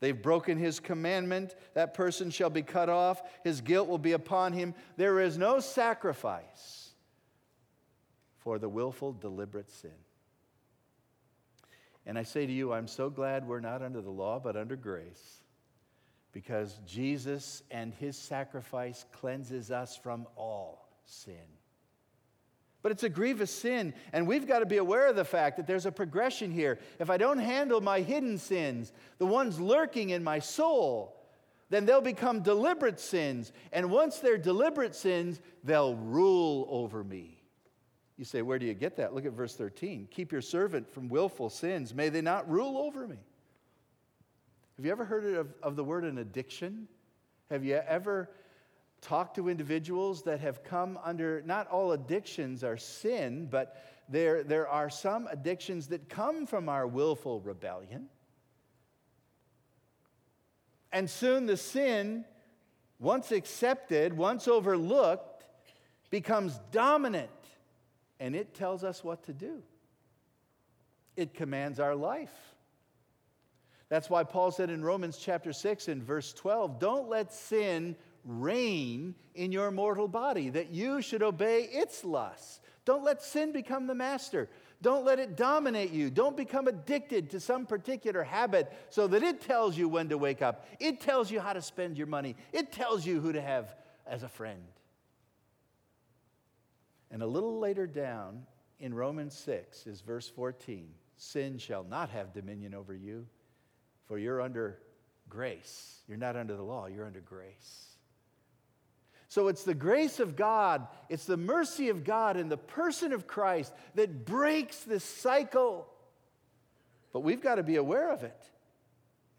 They've 0.00 0.20
broken 0.20 0.56
his 0.56 0.80
commandment. 0.80 1.54
That 1.74 1.92
person 1.92 2.30
shall 2.30 2.48
be 2.48 2.62
cut 2.62 2.88
off. 2.88 3.20
His 3.44 3.60
guilt 3.60 3.88
will 3.88 3.98
be 3.98 4.12
upon 4.12 4.52
him. 4.52 4.74
There 4.96 5.20
is 5.20 5.36
no 5.36 5.60
sacrifice 5.60 6.87
for 8.38 8.58
the 8.58 8.68
willful, 8.68 9.12
deliberate 9.12 9.70
sin. 9.70 9.90
And 12.06 12.18
I 12.18 12.22
say 12.22 12.46
to 12.46 12.52
you, 12.52 12.72
I'm 12.72 12.88
so 12.88 13.10
glad 13.10 13.46
we're 13.46 13.60
not 13.60 13.82
under 13.82 14.00
the 14.00 14.10
law, 14.10 14.38
but 14.38 14.56
under 14.56 14.76
grace, 14.76 15.42
because 16.32 16.80
Jesus 16.86 17.62
and 17.70 17.92
his 17.94 18.16
sacrifice 18.16 19.04
cleanses 19.12 19.70
us 19.70 19.96
from 19.96 20.26
all 20.36 20.88
sin. 21.04 21.34
But 22.80 22.92
it's 22.92 23.02
a 23.02 23.08
grievous 23.08 23.50
sin, 23.50 23.92
and 24.12 24.26
we've 24.26 24.46
got 24.46 24.60
to 24.60 24.66
be 24.66 24.76
aware 24.76 25.08
of 25.08 25.16
the 25.16 25.24
fact 25.24 25.56
that 25.56 25.66
there's 25.66 25.84
a 25.84 25.92
progression 25.92 26.50
here. 26.50 26.78
If 26.98 27.10
I 27.10 27.16
don't 27.16 27.38
handle 27.38 27.80
my 27.80 28.00
hidden 28.00 28.38
sins, 28.38 28.92
the 29.18 29.26
ones 29.26 29.60
lurking 29.60 30.10
in 30.10 30.22
my 30.22 30.38
soul, 30.38 31.14
then 31.70 31.84
they'll 31.84 32.00
become 32.00 32.40
deliberate 32.40 33.00
sins. 33.00 33.52
And 33.72 33.90
once 33.90 34.20
they're 34.20 34.38
deliberate 34.38 34.94
sins, 34.94 35.40
they'll 35.64 35.96
rule 35.96 36.66
over 36.70 37.02
me. 37.04 37.37
You 38.18 38.24
say, 38.24 38.42
Where 38.42 38.58
do 38.58 38.66
you 38.66 38.74
get 38.74 38.96
that? 38.96 39.14
Look 39.14 39.24
at 39.24 39.32
verse 39.32 39.54
13. 39.54 40.08
Keep 40.10 40.32
your 40.32 40.42
servant 40.42 40.92
from 40.92 41.08
willful 41.08 41.48
sins. 41.48 41.94
May 41.94 42.08
they 42.08 42.20
not 42.20 42.50
rule 42.50 42.76
over 42.76 43.06
me. 43.06 43.16
Have 44.76 44.84
you 44.84 44.92
ever 44.92 45.04
heard 45.04 45.24
of, 45.34 45.54
of 45.62 45.76
the 45.76 45.84
word 45.84 46.04
an 46.04 46.18
addiction? 46.18 46.88
Have 47.50 47.64
you 47.64 47.76
ever 47.76 48.28
talked 49.00 49.36
to 49.36 49.48
individuals 49.48 50.22
that 50.24 50.40
have 50.40 50.64
come 50.64 50.98
under, 51.04 51.42
not 51.46 51.68
all 51.68 51.92
addictions 51.92 52.64
are 52.64 52.76
sin, 52.76 53.46
but 53.50 53.80
there, 54.08 54.42
there 54.42 54.68
are 54.68 54.90
some 54.90 55.28
addictions 55.28 55.88
that 55.88 56.08
come 56.08 56.46
from 56.46 56.68
our 56.68 56.86
willful 56.86 57.40
rebellion. 57.40 58.08
And 60.90 61.08
soon 61.08 61.46
the 61.46 61.56
sin, 61.56 62.24
once 62.98 63.30
accepted, 63.30 64.16
once 64.16 64.48
overlooked, 64.48 65.44
becomes 66.10 66.58
dominant 66.72 67.30
and 68.20 68.34
it 68.34 68.54
tells 68.54 68.84
us 68.84 69.02
what 69.02 69.24
to 69.24 69.32
do. 69.32 69.62
It 71.16 71.34
commands 71.34 71.80
our 71.80 71.94
life. 71.94 72.32
That's 73.88 74.10
why 74.10 74.24
Paul 74.24 74.50
said 74.50 74.70
in 74.70 74.84
Romans 74.84 75.16
chapter 75.16 75.52
6 75.52 75.88
and 75.88 76.02
verse 76.02 76.32
12, 76.32 76.78
don't 76.78 77.08
let 77.08 77.32
sin 77.32 77.96
reign 78.24 79.14
in 79.34 79.50
your 79.52 79.70
mortal 79.70 80.08
body, 80.08 80.50
that 80.50 80.70
you 80.70 81.00
should 81.00 81.22
obey 81.22 81.62
its 81.62 82.04
lusts. 82.04 82.60
Don't 82.84 83.04
let 83.04 83.22
sin 83.22 83.52
become 83.52 83.86
the 83.86 83.94
master. 83.94 84.48
Don't 84.80 85.04
let 85.04 85.18
it 85.18 85.36
dominate 85.36 85.90
you. 85.90 86.10
Don't 86.10 86.36
become 86.36 86.68
addicted 86.68 87.30
to 87.30 87.40
some 87.40 87.66
particular 87.66 88.22
habit 88.22 88.72
so 88.90 89.06
that 89.08 89.22
it 89.22 89.40
tells 89.40 89.76
you 89.76 89.88
when 89.88 90.08
to 90.10 90.18
wake 90.18 90.42
up. 90.42 90.66
It 90.78 91.00
tells 91.00 91.30
you 91.30 91.40
how 91.40 91.52
to 91.52 91.62
spend 91.62 91.98
your 91.98 92.06
money. 92.06 92.36
It 92.52 92.72
tells 92.72 93.04
you 93.04 93.20
who 93.20 93.32
to 93.32 93.40
have 93.40 93.74
as 94.06 94.22
a 94.22 94.28
friend. 94.28 94.62
And 97.10 97.22
a 97.22 97.26
little 97.26 97.58
later 97.58 97.86
down 97.86 98.42
in 98.80 98.94
Romans 98.94 99.34
6 99.34 99.86
is 99.86 100.00
verse 100.00 100.28
14 100.28 100.88
Sin 101.16 101.58
shall 101.58 101.82
not 101.82 102.10
have 102.10 102.32
dominion 102.32 102.74
over 102.74 102.94
you, 102.94 103.26
for 104.06 104.18
you're 104.18 104.40
under 104.40 104.78
grace. 105.28 106.00
You're 106.06 106.16
not 106.16 106.36
under 106.36 106.56
the 106.56 106.62
law, 106.62 106.86
you're 106.86 107.06
under 107.06 107.20
grace. 107.20 107.88
So 109.28 109.48
it's 109.48 109.64
the 109.64 109.74
grace 109.74 110.20
of 110.20 110.36
God, 110.36 110.86
it's 111.08 111.26
the 111.26 111.36
mercy 111.36 111.90
of 111.90 112.04
God 112.04 112.36
in 112.36 112.48
the 112.48 112.56
person 112.56 113.12
of 113.12 113.26
Christ 113.26 113.74
that 113.94 114.24
breaks 114.24 114.84
this 114.84 115.04
cycle. 115.04 115.86
But 117.12 117.20
we've 117.20 117.42
got 117.42 117.56
to 117.56 117.62
be 117.62 117.76
aware 117.76 118.10
of 118.10 118.22
it. 118.22 118.50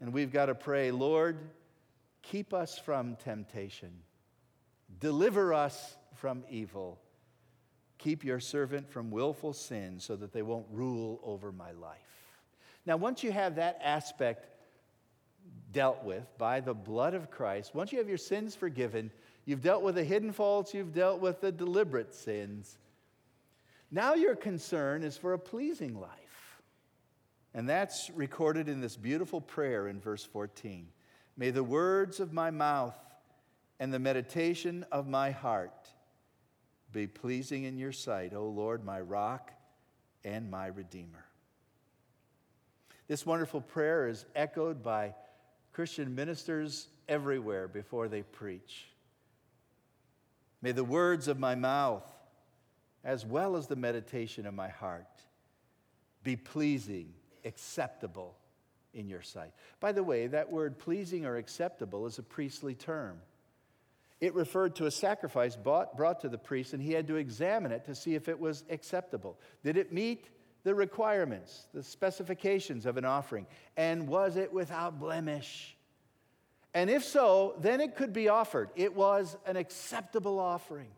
And 0.00 0.12
we've 0.12 0.32
got 0.32 0.46
to 0.46 0.54
pray, 0.54 0.92
Lord, 0.92 1.38
keep 2.22 2.54
us 2.54 2.78
from 2.78 3.16
temptation, 3.16 3.90
deliver 4.98 5.52
us 5.52 5.96
from 6.14 6.44
evil. 6.50 7.00
Keep 8.00 8.24
your 8.24 8.40
servant 8.40 8.90
from 8.90 9.10
willful 9.10 9.52
sin 9.52 10.00
so 10.00 10.16
that 10.16 10.32
they 10.32 10.40
won't 10.40 10.64
rule 10.72 11.20
over 11.22 11.52
my 11.52 11.72
life. 11.72 11.98
Now, 12.86 12.96
once 12.96 13.22
you 13.22 13.30
have 13.30 13.56
that 13.56 13.78
aspect 13.84 14.46
dealt 15.70 16.02
with 16.02 16.26
by 16.38 16.60
the 16.60 16.72
blood 16.72 17.12
of 17.12 17.30
Christ, 17.30 17.74
once 17.74 17.92
you 17.92 17.98
have 17.98 18.08
your 18.08 18.16
sins 18.16 18.54
forgiven, 18.54 19.10
you've 19.44 19.60
dealt 19.60 19.82
with 19.82 19.96
the 19.96 20.04
hidden 20.04 20.32
faults, 20.32 20.72
you've 20.72 20.94
dealt 20.94 21.20
with 21.20 21.42
the 21.42 21.52
deliberate 21.52 22.14
sins. 22.14 22.78
Now, 23.90 24.14
your 24.14 24.34
concern 24.34 25.02
is 25.02 25.18
for 25.18 25.34
a 25.34 25.38
pleasing 25.38 26.00
life. 26.00 26.62
And 27.52 27.68
that's 27.68 28.08
recorded 28.14 28.66
in 28.66 28.80
this 28.80 28.96
beautiful 28.96 29.42
prayer 29.42 29.88
in 29.88 30.00
verse 30.00 30.24
14. 30.24 30.88
May 31.36 31.50
the 31.50 31.64
words 31.64 32.18
of 32.18 32.32
my 32.32 32.50
mouth 32.50 32.96
and 33.78 33.92
the 33.92 33.98
meditation 33.98 34.86
of 34.90 35.06
my 35.06 35.32
heart 35.32 35.79
be 36.92 37.06
pleasing 37.06 37.64
in 37.64 37.78
your 37.78 37.92
sight, 37.92 38.34
O 38.34 38.46
Lord, 38.46 38.84
my 38.84 39.00
rock 39.00 39.52
and 40.24 40.50
my 40.50 40.66
redeemer. 40.66 41.24
This 43.08 43.26
wonderful 43.26 43.60
prayer 43.60 44.08
is 44.08 44.24
echoed 44.36 44.82
by 44.82 45.14
Christian 45.72 46.14
ministers 46.14 46.88
everywhere 47.08 47.68
before 47.68 48.08
they 48.08 48.22
preach. 48.22 48.86
May 50.62 50.72
the 50.72 50.84
words 50.84 51.26
of 51.26 51.38
my 51.38 51.54
mouth, 51.54 52.04
as 53.02 53.24
well 53.24 53.56
as 53.56 53.66
the 53.66 53.76
meditation 53.76 54.46
of 54.46 54.54
my 54.54 54.68
heart, 54.68 55.06
be 56.22 56.36
pleasing, 56.36 57.14
acceptable 57.44 58.36
in 58.92 59.08
your 59.08 59.22
sight. 59.22 59.52
By 59.78 59.92
the 59.92 60.04
way, 60.04 60.26
that 60.26 60.50
word 60.50 60.78
pleasing 60.78 61.24
or 61.24 61.36
acceptable 61.36 62.06
is 62.06 62.18
a 62.18 62.22
priestly 62.22 62.74
term. 62.74 63.20
It 64.20 64.34
referred 64.34 64.76
to 64.76 64.86
a 64.86 64.90
sacrifice 64.90 65.56
bought, 65.56 65.96
brought 65.96 66.20
to 66.20 66.28
the 66.28 66.38
priest, 66.38 66.74
and 66.74 66.82
he 66.82 66.92
had 66.92 67.06
to 67.06 67.16
examine 67.16 67.72
it 67.72 67.86
to 67.86 67.94
see 67.94 68.14
if 68.14 68.28
it 68.28 68.38
was 68.38 68.64
acceptable. 68.68 69.38
Did 69.64 69.76
it 69.76 69.92
meet 69.92 70.28
the 70.62 70.74
requirements, 70.74 71.66
the 71.72 71.82
specifications 71.82 72.84
of 72.84 72.98
an 72.98 73.06
offering? 73.06 73.46
And 73.76 74.08
was 74.08 74.36
it 74.36 74.52
without 74.52 75.00
blemish? 75.00 75.74
And 76.74 76.90
if 76.90 77.02
so, 77.02 77.54
then 77.60 77.80
it 77.80 77.96
could 77.96 78.12
be 78.12 78.28
offered. 78.28 78.70
It 78.76 78.94
was 78.94 79.36
an 79.46 79.56
acceptable 79.56 80.38
offering. 80.38 80.90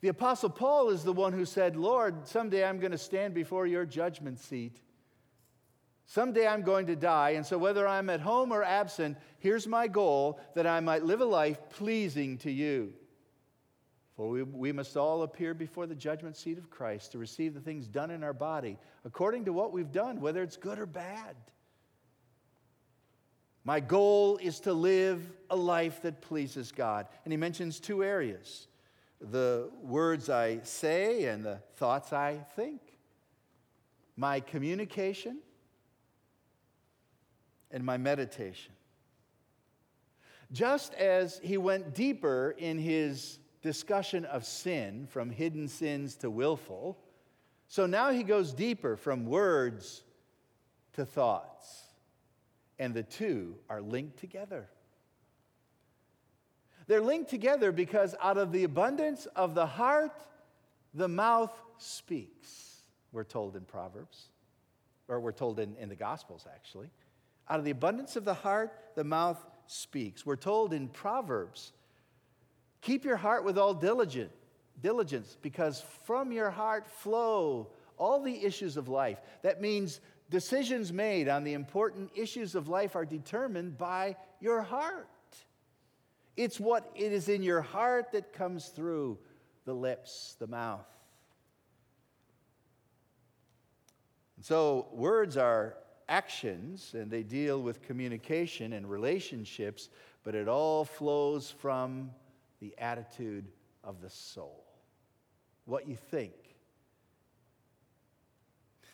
The 0.00 0.08
Apostle 0.08 0.50
Paul 0.50 0.90
is 0.90 1.02
the 1.02 1.12
one 1.12 1.32
who 1.32 1.44
said, 1.44 1.74
Lord, 1.74 2.28
someday 2.28 2.64
I'm 2.64 2.78
going 2.78 2.92
to 2.92 2.98
stand 2.98 3.34
before 3.34 3.66
your 3.66 3.84
judgment 3.84 4.38
seat. 4.38 4.80
Someday 6.06 6.46
I'm 6.46 6.62
going 6.62 6.86
to 6.86 6.96
die, 6.96 7.30
and 7.30 7.44
so 7.44 7.58
whether 7.58 7.86
I'm 7.86 8.08
at 8.10 8.20
home 8.20 8.52
or 8.52 8.62
absent, 8.62 9.18
here's 9.40 9.66
my 9.66 9.88
goal 9.88 10.40
that 10.54 10.66
I 10.66 10.78
might 10.80 11.04
live 11.04 11.20
a 11.20 11.24
life 11.24 11.58
pleasing 11.70 12.38
to 12.38 12.50
you. 12.50 12.92
For 14.16 14.28
we, 14.28 14.42
we 14.44 14.72
must 14.72 14.96
all 14.96 15.22
appear 15.22 15.52
before 15.52 15.86
the 15.86 15.94
judgment 15.94 16.36
seat 16.36 16.58
of 16.58 16.70
Christ 16.70 17.12
to 17.12 17.18
receive 17.18 17.54
the 17.54 17.60
things 17.60 17.86
done 17.86 18.10
in 18.10 18.22
our 18.22 18.32
body 18.32 18.78
according 19.04 19.44
to 19.44 19.52
what 19.52 19.72
we've 19.72 19.92
done, 19.92 20.20
whether 20.20 20.42
it's 20.42 20.56
good 20.56 20.78
or 20.78 20.86
bad. 20.86 21.36
My 23.64 23.80
goal 23.80 24.38
is 24.38 24.60
to 24.60 24.72
live 24.72 25.28
a 25.50 25.56
life 25.56 26.00
that 26.02 26.22
pleases 26.22 26.70
God. 26.70 27.08
And 27.24 27.32
he 27.32 27.36
mentions 27.36 27.80
two 27.80 28.04
areas 28.04 28.68
the 29.20 29.70
words 29.82 30.30
I 30.30 30.60
say 30.62 31.24
and 31.24 31.44
the 31.44 31.58
thoughts 31.74 32.12
I 32.12 32.38
think. 32.54 32.80
My 34.16 34.40
communication 34.40 35.38
and 37.70 37.84
my 37.84 37.96
meditation. 37.96 38.72
Just 40.52 40.94
as 40.94 41.40
he 41.42 41.58
went 41.58 41.94
deeper 41.94 42.54
in 42.56 42.78
his 42.78 43.38
discussion 43.62 44.24
of 44.26 44.44
sin, 44.44 45.06
from 45.10 45.30
hidden 45.30 45.66
sins 45.66 46.14
to 46.16 46.30
willful, 46.30 46.98
so 47.68 47.86
now 47.86 48.10
he 48.10 48.22
goes 48.22 48.52
deeper 48.52 48.96
from 48.96 49.26
words 49.26 50.04
to 50.92 51.04
thoughts. 51.04 51.82
And 52.78 52.94
the 52.94 53.02
two 53.02 53.56
are 53.68 53.80
linked 53.80 54.18
together. 54.18 54.68
They're 56.86 57.00
linked 57.00 57.30
together 57.30 57.72
because 57.72 58.14
out 58.22 58.38
of 58.38 58.52
the 58.52 58.62
abundance 58.64 59.26
of 59.34 59.54
the 59.54 59.66
heart, 59.66 60.22
the 60.94 61.08
mouth 61.08 61.52
speaks, 61.78 62.82
we're 63.12 63.24
told 63.24 63.56
in 63.56 63.62
Proverbs. 63.62 64.28
or 65.08 65.20
we're 65.20 65.32
told 65.32 65.58
in, 65.58 65.76
in 65.76 65.88
the 65.88 65.96
Gospels 65.96 66.46
actually. 66.52 66.90
Out 67.48 67.58
of 67.58 67.64
the 67.64 67.70
abundance 67.70 68.16
of 68.16 68.24
the 68.24 68.34
heart, 68.34 68.72
the 68.94 69.04
mouth 69.04 69.44
speaks. 69.66 70.26
We're 70.26 70.36
told 70.36 70.72
in 70.72 70.88
Proverbs, 70.88 71.72
keep 72.80 73.04
your 73.04 73.16
heart 73.16 73.44
with 73.44 73.58
all 73.58 73.74
diligence, 73.74 74.32
diligence, 74.82 75.36
because 75.42 75.84
from 76.04 76.32
your 76.32 76.50
heart 76.50 76.86
flow 76.88 77.68
all 77.98 78.22
the 78.22 78.44
issues 78.44 78.76
of 78.76 78.88
life. 78.88 79.18
That 79.42 79.60
means 79.60 80.00
decisions 80.30 80.92
made 80.92 81.28
on 81.28 81.44
the 81.44 81.54
important 81.54 82.10
issues 82.14 82.54
of 82.54 82.68
life 82.68 82.96
are 82.96 83.04
determined 83.04 83.78
by 83.78 84.16
your 84.40 84.62
heart. 84.62 85.08
It's 86.36 86.60
what 86.60 86.90
it 86.94 87.12
is 87.12 87.28
in 87.28 87.42
your 87.42 87.62
heart 87.62 88.12
that 88.12 88.32
comes 88.32 88.66
through 88.66 89.18
the 89.64 89.72
lips, 89.72 90.36
the 90.38 90.46
mouth. 90.46 90.86
And 94.36 94.44
so, 94.44 94.88
words 94.92 95.36
are 95.38 95.76
actions 96.08 96.94
and 96.94 97.10
they 97.10 97.22
deal 97.22 97.60
with 97.60 97.82
communication 97.82 98.72
and 98.72 98.88
relationships, 98.88 99.88
but 100.24 100.34
it 100.34 100.48
all 100.48 100.84
flows 100.84 101.50
from 101.50 102.10
the 102.60 102.74
attitude 102.78 103.46
of 103.84 104.00
the 104.00 104.10
soul. 104.10 104.64
What 105.64 105.88
you 105.88 105.96
think, 105.96 106.32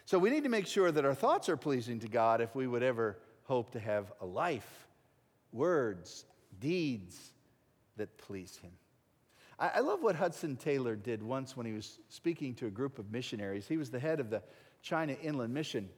so 0.04 0.18
we 0.18 0.30
need 0.30 0.42
to 0.42 0.50
make 0.50 0.66
sure 0.66 0.92
that 0.92 1.04
our 1.04 1.14
thoughts 1.14 1.48
are 1.48 1.56
pleasing 1.56 2.00
to 2.00 2.08
God 2.08 2.40
if 2.40 2.54
we 2.54 2.66
would 2.66 2.82
ever 2.82 3.16
hope 3.44 3.70
to 3.72 3.80
have 3.80 4.12
a 4.20 4.26
life, 4.26 4.86
words, 5.52 6.26
deeds 6.60 7.32
that 7.96 8.18
please 8.18 8.56
Him. 8.56 8.72
I, 9.58 9.80
love 9.80 10.02
what 10.02 10.16
Hudson 10.16 10.56
Taylor 10.56 10.96
did 10.96 11.22
once 11.22 11.56
when 11.56 11.66
he 11.66 11.72
was 11.72 12.00
speaking 12.08 12.54
to 12.56 12.66
a 12.66 12.70
group 12.70 12.98
of 12.98 13.12
missionaries. 13.12 13.68
He 13.68 13.76
was 13.76 13.90
the 13.90 14.00
head 14.00 14.18
of 14.18 14.28
the 14.28 14.42
China 14.82 15.12
Inland 15.22 15.54
Mission. 15.54 15.88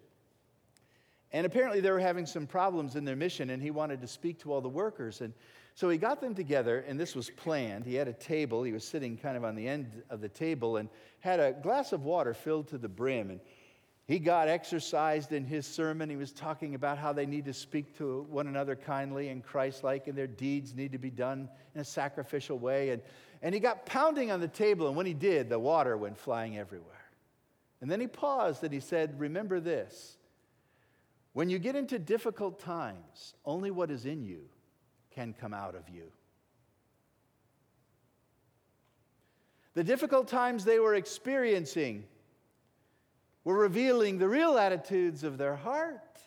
And 1.35 1.45
apparently 1.45 1.81
they 1.81 1.91
were 1.91 1.99
having 1.99 2.27
some 2.27 2.47
problems 2.47 2.95
in 2.95 3.05
their 3.05 3.17
mission, 3.17 3.51
and 3.51 3.61
he 3.61 3.73
wanted 3.73 4.01
to 4.03 4.07
speak 4.07 4.39
to 4.43 4.53
all 4.53 4.61
the 4.61 4.69
workers. 4.69 5.21
And 5.21 5.35
so 5.75 5.91
he 5.91 5.99
got 5.99 6.21
them 6.21 6.33
together, 6.33 6.85
and 6.87 6.99
this 6.99 7.17
was 7.17 7.29
planned. 7.29 7.85
He 7.85 7.97
had 7.97 8.07
a 8.07 8.13
table. 8.13 8.63
He 8.63 8.71
was 8.71 8.85
sitting 8.85 9.17
kind 9.17 9.37
of 9.37 9.43
on 9.43 9.57
the 9.57 9.67
end 9.67 10.05
of 10.11 10.21
the 10.21 10.29
table 10.29 10.77
and 10.77 10.89
had 11.19 11.41
a 11.41 11.51
glass 11.51 11.93
of 11.93 12.05
water 12.05 12.35
filled 12.35 12.69
to 12.69 12.79
the 12.79 12.89
brim. 12.89 13.31
And 13.31 13.41
he 14.07 14.21
got 14.21 14.47
exercised 14.47 15.33
in 15.33 15.45
his 15.45 15.67
sermon. 15.67 16.09
He 16.09 16.15
was 16.15 16.31
talking 16.31 16.77
about 16.77 16.99
how 16.99 17.13
they 17.13 17.27
need 17.27 17.47
to 17.47 17.53
speak 17.53 17.99
to 17.99 18.25
one 18.31 18.47
another 18.47 18.77
kindly 18.77 19.31
and 19.31 19.43
Christ 19.43 19.83
like, 19.83 20.07
and 20.07 20.17
their 20.17 20.29
deeds 20.29 20.77
need 20.77 20.93
to 20.93 20.99
be 20.99 21.11
done 21.11 21.49
in 21.75 21.81
a 21.81 21.85
sacrificial 21.85 22.61
way. 22.61 22.91
And, 22.91 23.03
and 23.43 23.53
he 23.53 23.61
got 23.61 23.87
pounding 23.87 24.31
on 24.31 24.39
the 24.39 24.47
table, 24.47 24.87
and 24.87 24.95
when 24.95 25.07
he 25.07 25.15
did, 25.15 25.49
the 25.49 25.59
water 25.59 25.97
went 25.97 26.17
flying 26.17 26.57
everywhere. 26.59 26.95
And 27.81 27.91
then 27.91 27.99
he 27.99 28.07
paused 28.07 28.63
and 28.63 28.73
he 28.73 28.79
said, 28.79 29.19
Remember 29.19 29.59
this 29.59 30.17
when 31.35 31.51
you 31.51 31.59
get 31.59 31.77
into 31.77 31.99
difficult 31.99 32.59
times, 32.59 33.35
only 33.45 33.71
what 33.71 33.91
is 33.91 34.07
in 34.07 34.25
you 34.25 34.49
can 35.11 35.35
come 35.39 35.53
out 35.53 35.75
of 35.75 35.89
you. 35.89 36.11
The 39.75 39.85
difficult 39.85 40.29
times 40.29 40.65
they 40.65 40.79
were 40.79 40.95
experiencing 40.95 42.05
were 43.43 43.59
revealing 43.59 44.19
the 44.19 44.29
real 44.29 44.57
attitudes 44.57 45.25
of 45.25 45.37
their 45.37 45.57
heart. 45.57 46.21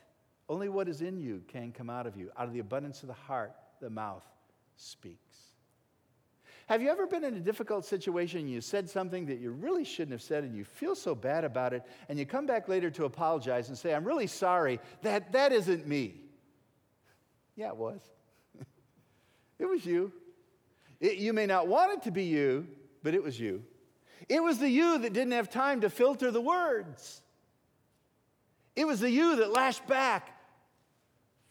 Only 0.50 0.70
what 0.70 0.90
is 0.90 1.02
in 1.02 1.20
you 1.20 1.42
can 1.48 1.72
come 1.72 1.90
out 1.90 2.06
of 2.06 2.18
you. 2.18 2.30
Out 2.38 2.48
of 2.48 2.54
the 2.54 2.60
abundance 2.60 3.02
of 3.02 3.08
the 3.08 3.14
heart, 3.14 3.54
the 3.82 3.90
mouth 3.90 4.26
speaks. 4.76 5.38
Have 6.68 6.82
you 6.82 6.90
ever 6.90 7.08
been 7.08 7.24
in 7.24 7.34
a 7.36 7.40
difficult 7.40 7.86
situation 7.86 8.42
and 8.42 8.50
you 8.50 8.60
said 8.60 8.90
something 8.90 9.26
that 9.28 9.40
you 9.40 9.52
really 9.52 9.86
shouldn't 9.86 10.12
have 10.12 10.22
said 10.22 10.44
and 10.44 10.54
you 10.54 10.66
feel 10.66 10.96
so 10.96 11.16
bad 11.16 11.46
about 11.46 11.74
it 11.74 11.84
and 12.10 12.20
you 12.20 12.26
come 12.26 12.46
back 12.46 12.68
later 12.68 12.90
to 12.92 13.06
apologize 13.06 13.70
and 13.70 13.78
say, 13.78 13.94
I'm 13.94 14.04
really 14.04 14.28
sorry, 14.28 14.82
that, 15.02 15.32
that 15.32 15.54
isn't 15.54 15.88
me? 15.88 16.16
Yeah, 17.56 17.70
it 17.70 17.78
was. 17.78 18.02
it 19.60 19.66
was 19.66 19.86
you. 19.86 20.12
It, 21.00 21.18
you 21.18 21.32
may 21.32 21.46
not 21.46 21.68
want 21.68 21.94
it 21.94 22.02
to 22.04 22.12
be 22.12 22.24
you, 22.24 22.68
but 23.02 23.16
it 23.16 23.24
was 23.24 23.40
you. 23.40 23.64
It 24.28 24.44
was 24.44 24.58
the 24.58 24.70
you 24.70 24.98
that 24.98 25.14
didn't 25.14 25.32
have 25.32 25.50
time 25.50 25.82
to 25.82 25.90
filter 25.90 26.32
the 26.32 26.42
words. 26.42 27.22
It 28.76 28.86
was 28.86 29.00
the 29.00 29.10
you 29.10 29.38
that 29.38 29.54
lashed 29.54 29.88
back 29.88 30.38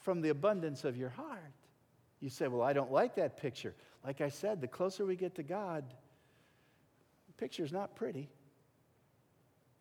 from 0.01 0.21
the 0.21 0.29
abundance 0.29 0.85
of 0.85 0.97
your 0.97 1.09
heart. 1.09 1.41
You 2.21 2.29
say, 2.29 2.49
Well, 2.49 2.63
I 2.63 2.73
don't 2.73 2.93
like 2.93 3.15
that 3.17 3.37
picture. 3.37 3.75
Like 4.07 4.21
I 4.21 4.29
said, 4.29 4.61
the 4.61 4.69
closer 4.69 5.05
we 5.05 5.17
get 5.17 5.35
to 5.35 5.43
God, 5.43 5.85
the 7.27 7.33
picture's 7.37 7.73
not 7.73 7.97
pretty. 7.97 8.31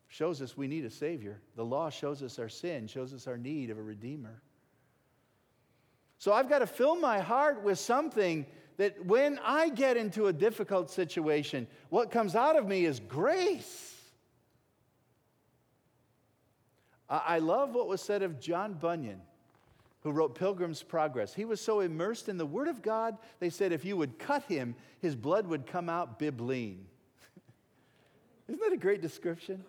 Shows 0.08 0.42
us 0.42 0.56
we 0.56 0.66
need 0.66 0.84
a 0.84 0.90
Savior. 0.90 1.40
The 1.54 1.64
law 1.64 1.90
shows 1.90 2.22
us 2.24 2.40
our 2.40 2.48
sin, 2.48 2.88
shows 2.88 3.14
us 3.14 3.28
our 3.28 3.38
need 3.38 3.70
of 3.70 3.78
a 3.78 3.82
Redeemer. 3.82 4.42
So 6.18 6.32
I've 6.32 6.48
got 6.48 6.58
to 6.58 6.66
fill 6.66 6.96
my 6.96 7.20
heart 7.20 7.62
with 7.62 7.78
something 7.78 8.46
that 8.78 9.06
when 9.06 9.38
I 9.44 9.68
get 9.68 9.96
into 9.96 10.26
a 10.26 10.32
difficult 10.32 10.90
situation, 10.90 11.68
what 11.88 12.10
comes 12.10 12.34
out 12.34 12.56
of 12.56 12.66
me 12.66 12.84
is 12.84 12.98
grace. 12.98 13.94
I 17.08 17.38
love 17.38 17.74
what 17.74 17.86
was 17.86 18.02
said 18.02 18.24
of 18.24 18.40
John 18.40 18.74
Bunyan, 18.74 19.20
who 20.06 20.12
wrote 20.12 20.36
Pilgrim's 20.36 20.84
Progress. 20.84 21.34
He 21.34 21.44
was 21.44 21.60
so 21.60 21.80
immersed 21.80 22.28
in 22.28 22.38
the 22.38 22.46
Word 22.46 22.68
of 22.68 22.80
God, 22.80 23.18
they 23.40 23.50
said 23.50 23.72
if 23.72 23.84
you 23.84 23.96
would 23.96 24.20
cut 24.20 24.44
him, 24.44 24.76
his 25.00 25.16
blood 25.16 25.48
would 25.48 25.66
come 25.66 25.88
out 25.88 26.20
bibline. 26.20 26.84
Isn't 28.48 28.60
that 28.60 28.72
a 28.72 28.76
great 28.76 29.02
description? 29.02 29.64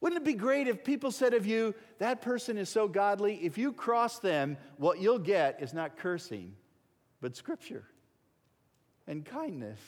Wouldn't 0.00 0.20
it 0.20 0.24
be 0.24 0.34
great 0.34 0.66
if 0.66 0.82
people 0.82 1.12
said 1.12 1.34
of 1.34 1.46
you, 1.46 1.72
that 1.98 2.20
person 2.20 2.58
is 2.58 2.68
so 2.68 2.88
godly, 2.88 3.36
if 3.44 3.56
you 3.56 3.72
cross 3.72 4.18
them, 4.18 4.56
what 4.76 5.00
you'll 5.00 5.20
get 5.20 5.62
is 5.62 5.72
not 5.72 5.96
cursing, 5.96 6.56
but 7.20 7.36
Scripture 7.36 7.84
and 9.06 9.24
kindness 9.24 9.78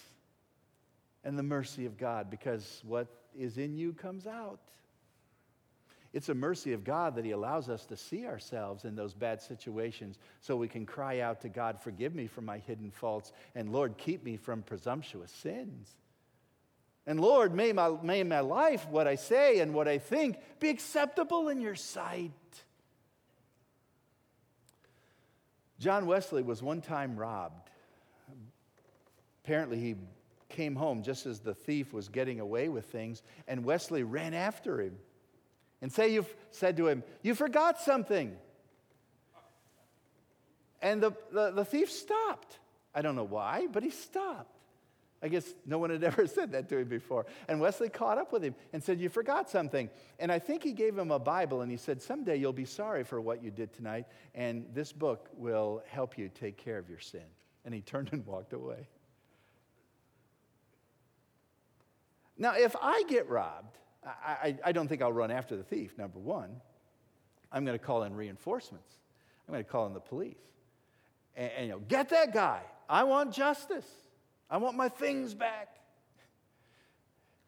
and 1.24 1.36
the 1.36 1.42
mercy 1.42 1.86
of 1.86 1.98
God 1.98 2.30
because 2.30 2.82
what 2.86 3.08
is 3.36 3.58
in 3.58 3.74
you 3.74 3.92
comes 3.92 4.28
out. 4.28 4.60
It's 6.12 6.28
a 6.28 6.34
mercy 6.34 6.74
of 6.74 6.84
God 6.84 7.16
that 7.16 7.24
He 7.24 7.30
allows 7.30 7.68
us 7.68 7.86
to 7.86 7.96
see 7.96 8.26
ourselves 8.26 8.84
in 8.84 8.94
those 8.94 9.14
bad 9.14 9.40
situations 9.40 10.18
so 10.40 10.56
we 10.56 10.68
can 10.68 10.84
cry 10.84 11.20
out 11.20 11.40
to 11.40 11.48
God, 11.48 11.80
Forgive 11.80 12.14
me 12.14 12.26
for 12.26 12.42
my 12.42 12.58
hidden 12.58 12.90
faults, 12.90 13.32
and 13.54 13.72
Lord, 13.72 13.96
keep 13.96 14.22
me 14.22 14.36
from 14.36 14.62
presumptuous 14.62 15.30
sins. 15.30 15.96
And 17.06 17.18
Lord, 17.18 17.54
may 17.54 17.72
my, 17.72 17.96
may 18.02 18.22
my 18.22 18.40
life, 18.40 18.86
what 18.88 19.08
I 19.08 19.16
say 19.16 19.60
and 19.60 19.74
what 19.74 19.88
I 19.88 19.98
think, 19.98 20.36
be 20.60 20.68
acceptable 20.68 21.48
in 21.48 21.60
your 21.60 21.74
sight. 21.74 22.30
John 25.80 26.06
Wesley 26.06 26.42
was 26.42 26.62
one 26.62 26.80
time 26.80 27.16
robbed. 27.16 27.70
Apparently, 29.44 29.80
he 29.80 29.96
came 30.48 30.76
home 30.76 31.02
just 31.02 31.26
as 31.26 31.40
the 31.40 31.54
thief 31.54 31.92
was 31.92 32.08
getting 32.08 32.38
away 32.38 32.68
with 32.68 32.84
things, 32.84 33.22
and 33.48 33.64
Wesley 33.64 34.04
ran 34.04 34.34
after 34.34 34.80
him 34.80 34.96
and 35.82 35.92
say 35.92 36.14
you've 36.14 36.34
said 36.52 36.76
to 36.78 36.86
him, 36.86 37.02
You 37.22 37.34
forgot 37.34 37.80
something. 37.80 38.36
And 40.80 41.02
the, 41.02 41.12
the, 41.32 41.50
the 41.50 41.64
thief 41.64 41.90
stopped. 41.90 42.58
I 42.94 43.02
don't 43.02 43.16
know 43.16 43.24
why, 43.24 43.66
but 43.70 43.82
he 43.82 43.90
stopped. 43.90 44.56
I 45.22 45.28
guess 45.28 45.46
no 45.64 45.78
one 45.78 45.90
had 45.90 46.02
ever 46.04 46.26
said 46.26 46.52
that 46.52 46.68
to 46.70 46.78
him 46.78 46.88
before. 46.88 47.26
And 47.48 47.60
Wesley 47.60 47.88
caught 47.88 48.18
up 48.18 48.32
with 48.32 48.42
him 48.42 48.54
and 48.72 48.82
said, 48.82 49.00
You 49.00 49.08
forgot 49.08 49.50
something. 49.50 49.90
And 50.18 50.32
I 50.32 50.38
think 50.38 50.62
he 50.62 50.72
gave 50.72 50.96
him 50.96 51.10
a 51.10 51.18
Bible 51.18 51.62
and 51.62 51.70
he 51.70 51.76
said, 51.76 52.00
Someday 52.00 52.36
you'll 52.36 52.52
be 52.52 52.64
sorry 52.64 53.04
for 53.04 53.20
what 53.20 53.42
you 53.42 53.50
did 53.50 53.72
tonight, 53.72 54.06
and 54.34 54.66
this 54.72 54.92
book 54.92 55.28
will 55.36 55.82
help 55.88 56.16
you 56.16 56.28
take 56.28 56.56
care 56.56 56.78
of 56.78 56.88
your 56.88 57.00
sin. 57.00 57.26
And 57.64 57.74
he 57.74 57.80
turned 57.80 58.10
and 58.12 58.26
walked 58.26 58.52
away. 58.52 58.88
Now, 62.36 62.54
if 62.56 62.74
I 62.80 63.04
get 63.08 63.28
robbed, 63.28 63.78
I, 64.04 64.56
I, 64.64 64.72
don't 64.72 64.88
think 64.88 65.00
I'll 65.00 65.12
run 65.12 65.30
after 65.30 65.56
the 65.56 65.62
thief, 65.62 65.96
number 65.96 66.18
one. 66.18 66.60
I'm 67.52 67.64
going 67.64 67.78
to 67.78 67.84
call 67.84 68.02
in 68.02 68.14
reinforcements, 68.16 68.92
I'm 69.46 69.52
going 69.52 69.64
to 69.64 69.70
call 69.70 69.86
in 69.86 69.94
the 69.94 70.00
police. 70.00 70.36
And, 71.36 71.50
and 71.56 71.66
you 71.66 71.72
know, 71.72 71.78
get 71.78 72.08
that 72.10 72.34
guy. 72.34 72.60
I 72.88 73.04
want 73.04 73.32
justice. 73.32 73.86
I 74.50 74.58
want 74.58 74.76
my 74.76 74.88
things 74.88 75.34
back. 75.34 75.76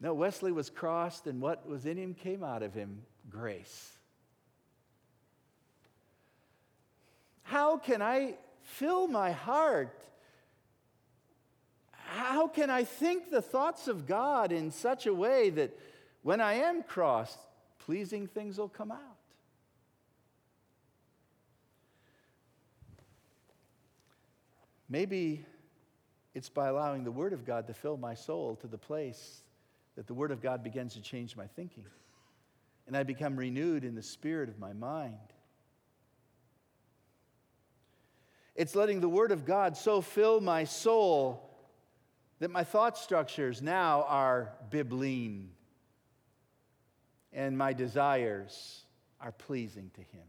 No, 0.01 0.15
Wesley 0.15 0.53
was 0.53 0.71
crossed, 0.71 1.27
and 1.27 1.41
what 1.41 1.69
was 1.69 1.87
in 1.87 1.97
him 1.97 2.15
came 2.15 2.43
out 2.43 2.63
of 2.63 2.73
him 2.73 3.03
grace. 3.31 3.91
How 7.43 7.77
can 7.77 8.01
I 8.01 8.35
fill 8.63 9.07
my 9.07 9.33
heart? 9.33 9.99
How 11.93 12.49
can 12.49 12.71
I 12.71 12.85
think 12.85 13.31
the 13.31 13.43
thoughts 13.43 13.89
of 13.89 14.07
God 14.07 14.53
in 14.53 14.71
such 14.71 15.07
a 15.07 15.15
way 15.15 15.51
that 15.51 15.77
when 16.25 16.41
I 16.41 16.55
am 16.55 16.83
crossed, 16.83 17.39
pleasing 17.79 18.27
things 18.27 18.57
will 18.59 18.71
come 18.71 18.91
out? 18.91 18.99
Maybe 24.89 25.45
it's 26.35 26.49
by 26.49 26.69
allowing 26.69 27.05
the 27.05 27.11
Word 27.11 27.35
of 27.35 27.45
God 27.45 27.67
to 27.67 27.75
fill 27.75 27.99
my 27.99 28.15
soul 28.15 28.57
to 28.57 28.67
the 28.67 28.79
place 28.79 29.43
that 29.97 30.07
the 30.07 30.15
Word 30.15 30.31
of 30.31 30.41
God 30.41 30.65
begins 30.65 30.95
to 30.95 31.03
change 31.03 31.37
my 31.37 31.47
thinking. 31.47 31.85
and 32.87 32.97
I 32.97 33.03
become 33.03 33.37
renewed 33.37 33.85
in 33.85 33.95
the 33.95 34.03
spirit 34.03 34.49
of 34.49 34.59
my 34.59 34.73
mind. 34.73 35.17
It's 38.55 38.75
letting 38.75 39.01
the 39.01 39.09
Word 39.09 39.31
of 39.31 39.45
God 39.45 39.77
so 39.77 40.01
fill 40.01 40.41
my 40.41 40.65
soul 40.65 41.51
that 42.39 42.51
my 42.51 42.65
thought 42.65 42.97
structures 42.97 43.61
now 43.61 44.05
are 44.09 44.53
bibline 44.71 45.54
and 47.35 47.59
my 47.59 47.73
desires 47.73 48.85
are 49.21 49.33
pleasing 49.33 49.91
to 49.95 50.01
Him. 50.01 50.25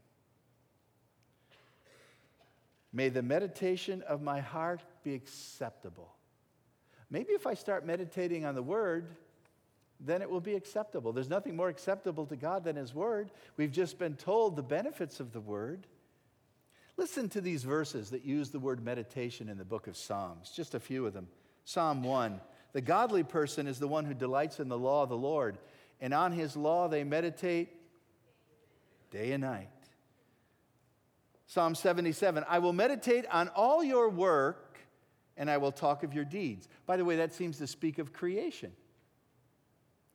May 2.92 3.10
the 3.10 3.22
meditation 3.22 4.02
of 4.04 4.22
my 4.22 4.40
heart 4.40 4.82
be 5.04 5.14
acceptable. 5.14 6.14
Maybe 7.10 7.34
if 7.34 7.46
I 7.46 7.54
start 7.54 7.86
meditating 7.86 8.46
on 8.46 8.56
the 8.56 8.64
Word, 8.64 9.16
then 10.00 10.22
it 10.22 10.30
will 10.30 10.42
be 10.42 10.56
acceptable. 10.56 11.14
There's 11.14 11.30
nothing 11.30 11.56
more 11.56 11.70
acceptable 11.70 12.26
to 12.26 12.36
God 12.36 12.64
than 12.64 12.76
His 12.76 12.94
Word. 12.94 13.32
We've 13.58 13.72
just 13.72 14.00
been 14.00 14.16
told 14.16 14.56
the 14.56 14.64
benefits 14.64 15.20
of 15.20 15.32
the 15.32 15.42
Word. 15.42 15.88
Listen 16.98 17.28
to 17.30 17.42
these 17.42 17.64
verses 17.64 18.10
that 18.12 18.24
use 18.24 18.50
the 18.50 18.60
word 18.60 18.84
meditation 18.84 19.50
in 19.50 19.58
the 19.58 19.66
book 19.66 19.88
of 19.88 19.98
Psalms, 19.98 20.52
just 20.56 20.76
a 20.76 20.80
few 20.80 21.06
of 21.06 21.14
them. 21.14 21.28
Psalm 21.66 22.04
1 22.04 22.40
The 22.72 22.82
godly 22.82 23.24
person 23.24 23.68
is 23.68 23.80
the 23.80 23.88
one 23.88 24.06
who 24.06 24.14
delights 24.14 24.60
in 24.60 24.70
the 24.70 24.78
law 24.78 25.04
of 25.04 25.10
the 25.10 25.18
Lord, 25.18 25.58
and 26.02 26.14
on 26.14 26.32
his 26.32 26.56
law 26.56 26.88
they 26.88 27.04
meditate 27.04 27.70
day 29.12 29.32
and 29.32 29.44
night. 29.44 29.70
Psalm 31.48 31.76
77 31.76 32.44
I 32.50 32.60
will 32.60 32.74
meditate 32.74 33.26
on 33.32 33.50
all 33.50 33.84
your 33.84 34.10
work, 34.10 34.80
and 35.38 35.50
I 35.50 35.58
will 35.58 35.72
talk 35.72 36.04
of 36.04 36.14
your 36.14 36.26
deeds. 36.26 36.68
By 36.86 36.98
the 36.98 37.06
way, 37.06 37.18
that 37.18 37.34
seems 37.34 37.58
to 37.60 37.68
speak 37.68 38.00
of 38.00 38.14
creation. 38.14 38.72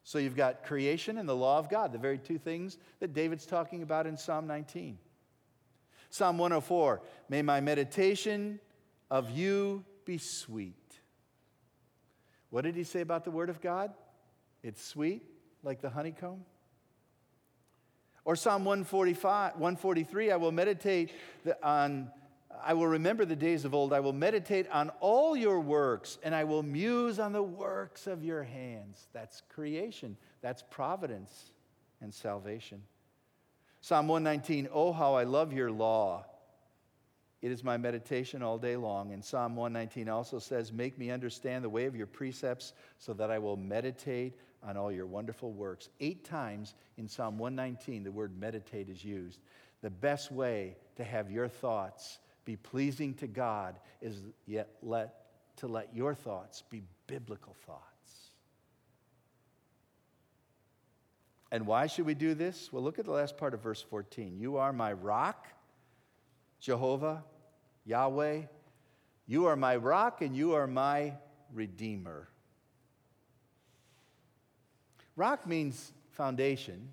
So 0.02 0.18
you've 0.18 0.36
got 0.36 0.64
creation 0.64 1.18
and 1.18 1.28
the 1.28 1.36
law 1.36 1.58
of 1.58 1.68
God, 1.68 1.92
the 1.92 1.98
very 1.98 2.18
two 2.18 2.38
things 2.38 2.78
that 3.00 3.12
David's 3.12 3.46
talking 3.46 3.82
about 3.82 4.06
in 4.06 4.16
Psalm 4.16 4.46
19. 4.46 4.98
Psalm 6.08 6.38
104 6.38 7.00
May 7.28 7.42
my 7.42 7.60
meditation 7.60 8.58
of 9.10 9.30
you 9.30 9.84
be 10.04 10.18
sweet. 10.18 10.74
What 12.50 12.62
did 12.62 12.74
he 12.74 12.84
say 12.84 13.00
about 13.00 13.24
the 13.24 13.30
Word 13.30 13.48
of 13.48 13.60
God? 13.60 13.92
It's 14.62 14.84
sweet, 14.84 15.22
like 15.62 15.80
the 15.80 15.90
honeycomb. 15.90 16.44
Or 18.24 18.36
Psalm 18.36 18.64
145, 18.64 19.54
143, 19.54 20.30
I 20.30 20.36
will 20.36 20.52
meditate 20.52 21.12
on, 21.62 22.10
I 22.62 22.74
will 22.74 22.86
remember 22.86 23.24
the 23.24 23.36
days 23.36 23.64
of 23.64 23.74
old. 23.74 23.92
I 23.92 24.00
will 24.00 24.12
meditate 24.12 24.68
on 24.70 24.90
all 25.00 25.36
your 25.36 25.60
works, 25.60 26.18
and 26.22 26.34
I 26.34 26.44
will 26.44 26.62
muse 26.62 27.18
on 27.18 27.32
the 27.32 27.42
works 27.42 28.06
of 28.06 28.22
your 28.22 28.42
hands. 28.42 29.08
That's 29.12 29.42
creation, 29.48 30.16
that's 30.42 30.62
providence 30.70 31.50
and 32.00 32.12
salvation. 32.12 32.82
Psalm 33.80 34.08
119, 34.08 34.68
Oh, 34.72 34.92
how 34.92 35.14
I 35.14 35.24
love 35.24 35.52
your 35.52 35.70
law. 35.70 36.26
It 37.40 37.50
is 37.50 37.64
my 37.64 37.78
meditation 37.78 38.42
all 38.42 38.58
day 38.58 38.76
long. 38.76 39.12
And 39.12 39.24
Psalm 39.24 39.56
119 39.56 40.10
also 40.10 40.38
says, 40.38 40.72
Make 40.72 40.98
me 40.98 41.10
understand 41.10 41.64
the 41.64 41.70
way 41.70 41.86
of 41.86 41.96
your 41.96 42.06
precepts 42.06 42.74
so 42.98 43.14
that 43.14 43.30
I 43.30 43.38
will 43.38 43.56
meditate 43.56 44.34
on 44.62 44.76
all 44.76 44.92
your 44.92 45.06
wonderful 45.06 45.52
works. 45.52 45.88
Eight 46.00 46.24
times 46.24 46.74
in 46.98 47.08
Psalm 47.08 47.38
119, 47.38 48.04
the 48.04 48.12
word 48.12 48.38
meditate 48.38 48.88
is 48.88 49.04
used. 49.04 49.40
The 49.82 49.90
best 49.90 50.30
way 50.30 50.76
to 50.96 51.04
have 51.04 51.30
your 51.30 51.48
thoughts 51.48 52.18
be 52.44 52.56
pleasing 52.56 53.14
to 53.14 53.26
God 53.26 53.78
is 54.00 54.16
yet 54.46 54.68
let, 54.82 55.14
to 55.56 55.66
let 55.66 55.94
your 55.94 56.14
thoughts 56.14 56.62
be 56.68 56.82
biblical 57.06 57.54
thoughts. 57.66 57.84
And 61.52 61.66
why 61.66 61.86
should 61.86 62.06
we 62.06 62.14
do 62.14 62.34
this? 62.34 62.72
Well, 62.72 62.82
look 62.82 62.98
at 62.98 63.04
the 63.04 63.10
last 63.10 63.36
part 63.36 63.54
of 63.54 63.62
verse 63.62 63.82
14. 63.82 64.38
You 64.38 64.58
are 64.58 64.72
my 64.72 64.92
rock, 64.92 65.48
Jehovah, 66.60 67.24
Yahweh. 67.84 68.42
You 69.26 69.46
are 69.46 69.56
my 69.56 69.76
rock 69.76 70.22
and 70.22 70.36
you 70.36 70.54
are 70.54 70.66
my 70.66 71.14
redeemer. 71.52 72.28
Rock 75.16 75.46
means 75.46 75.92
foundation, 76.10 76.88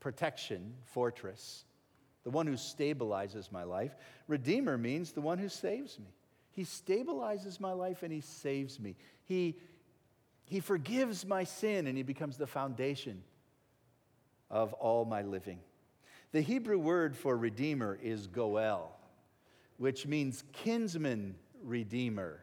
protection, 0.00 0.74
fortress, 0.84 1.64
the 2.24 2.30
one 2.30 2.46
who 2.46 2.54
stabilizes 2.54 3.50
my 3.50 3.64
life. 3.64 3.94
Redeemer 4.28 4.76
means 4.76 5.12
the 5.12 5.20
one 5.20 5.38
who 5.38 5.48
saves 5.48 5.98
me. 5.98 6.12
He 6.52 6.64
stabilizes 6.64 7.60
my 7.60 7.72
life 7.72 8.02
and 8.02 8.12
he 8.12 8.20
saves 8.20 8.80
me. 8.80 8.96
He 9.24 9.56
he 10.50 10.58
forgives 10.58 11.24
my 11.24 11.44
sin 11.44 11.86
and 11.86 11.96
He 11.96 12.02
becomes 12.02 12.36
the 12.36 12.46
foundation 12.46 13.22
of 14.50 14.72
all 14.72 15.04
my 15.04 15.22
living. 15.22 15.60
The 16.32 16.40
Hebrew 16.40 16.76
word 16.76 17.16
for 17.16 17.36
redeemer 17.36 17.96
is 18.02 18.26
goel, 18.26 18.90
which 19.78 20.08
means 20.08 20.42
kinsman 20.52 21.36
redeemer. 21.62 22.42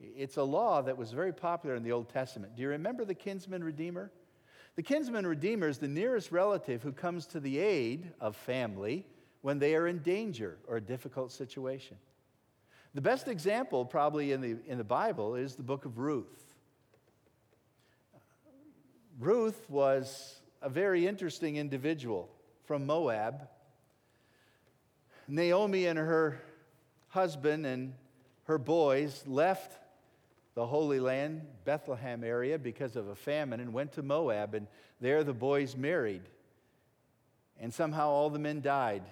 It's 0.00 0.36
a 0.36 0.42
law 0.42 0.82
that 0.82 0.96
was 0.96 1.12
very 1.12 1.32
popular 1.32 1.74
in 1.74 1.82
the 1.82 1.92
Old 1.92 2.08
Testament. 2.08 2.54
Do 2.54 2.62
you 2.62 2.68
remember 2.68 3.04
the 3.04 3.14
kinsman 3.14 3.64
redeemer? 3.64 4.12
The 4.76 4.82
kinsman 4.82 5.26
redeemer 5.26 5.68
is 5.68 5.78
the 5.78 5.88
nearest 5.88 6.30
relative 6.30 6.82
who 6.82 6.92
comes 6.92 7.26
to 7.26 7.40
the 7.40 7.58
aid 7.58 8.12
of 8.20 8.36
family 8.36 9.06
when 9.42 9.58
they 9.58 9.74
are 9.74 9.88
in 9.88 9.98
danger 9.98 10.58
or 10.68 10.76
a 10.76 10.80
difficult 10.80 11.32
situation. 11.32 11.96
The 12.94 13.00
best 13.00 13.28
example, 13.28 13.84
probably 13.84 14.32
in 14.32 14.40
the, 14.40 14.56
in 14.66 14.78
the 14.78 14.84
Bible, 14.84 15.34
is 15.34 15.56
the 15.56 15.62
book 15.62 15.84
of 15.84 15.98
Ruth. 15.98 16.54
Ruth 19.18 19.68
was 19.68 20.40
a 20.62 20.68
very 20.68 21.06
interesting 21.06 21.56
individual 21.56 22.30
from 22.64 22.86
Moab. 22.86 23.48
Naomi 25.26 25.86
and 25.86 25.98
her 25.98 26.40
husband 27.08 27.66
and 27.66 27.94
her 28.44 28.58
boys 28.58 29.24
left 29.26 29.78
the 30.58 30.66
Holy 30.66 30.98
Land, 30.98 31.42
Bethlehem 31.64 32.24
area, 32.24 32.58
because 32.58 32.96
of 32.96 33.06
a 33.06 33.14
famine 33.14 33.60
and 33.60 33.72
went 33.72 33.92
to 33.92 34.02
Moab, 34.02 34.54
and 34.54 34.66
there 35.00 35.22
the 35.22 35.32
boys 35.32 35.76
married. 35.76 36.22
And 37.60 37.72
somehow 37.72 38.08
all 38.08 38.28
the 38.28 38.40
men 38.40 38.60
died, 38.60 39.04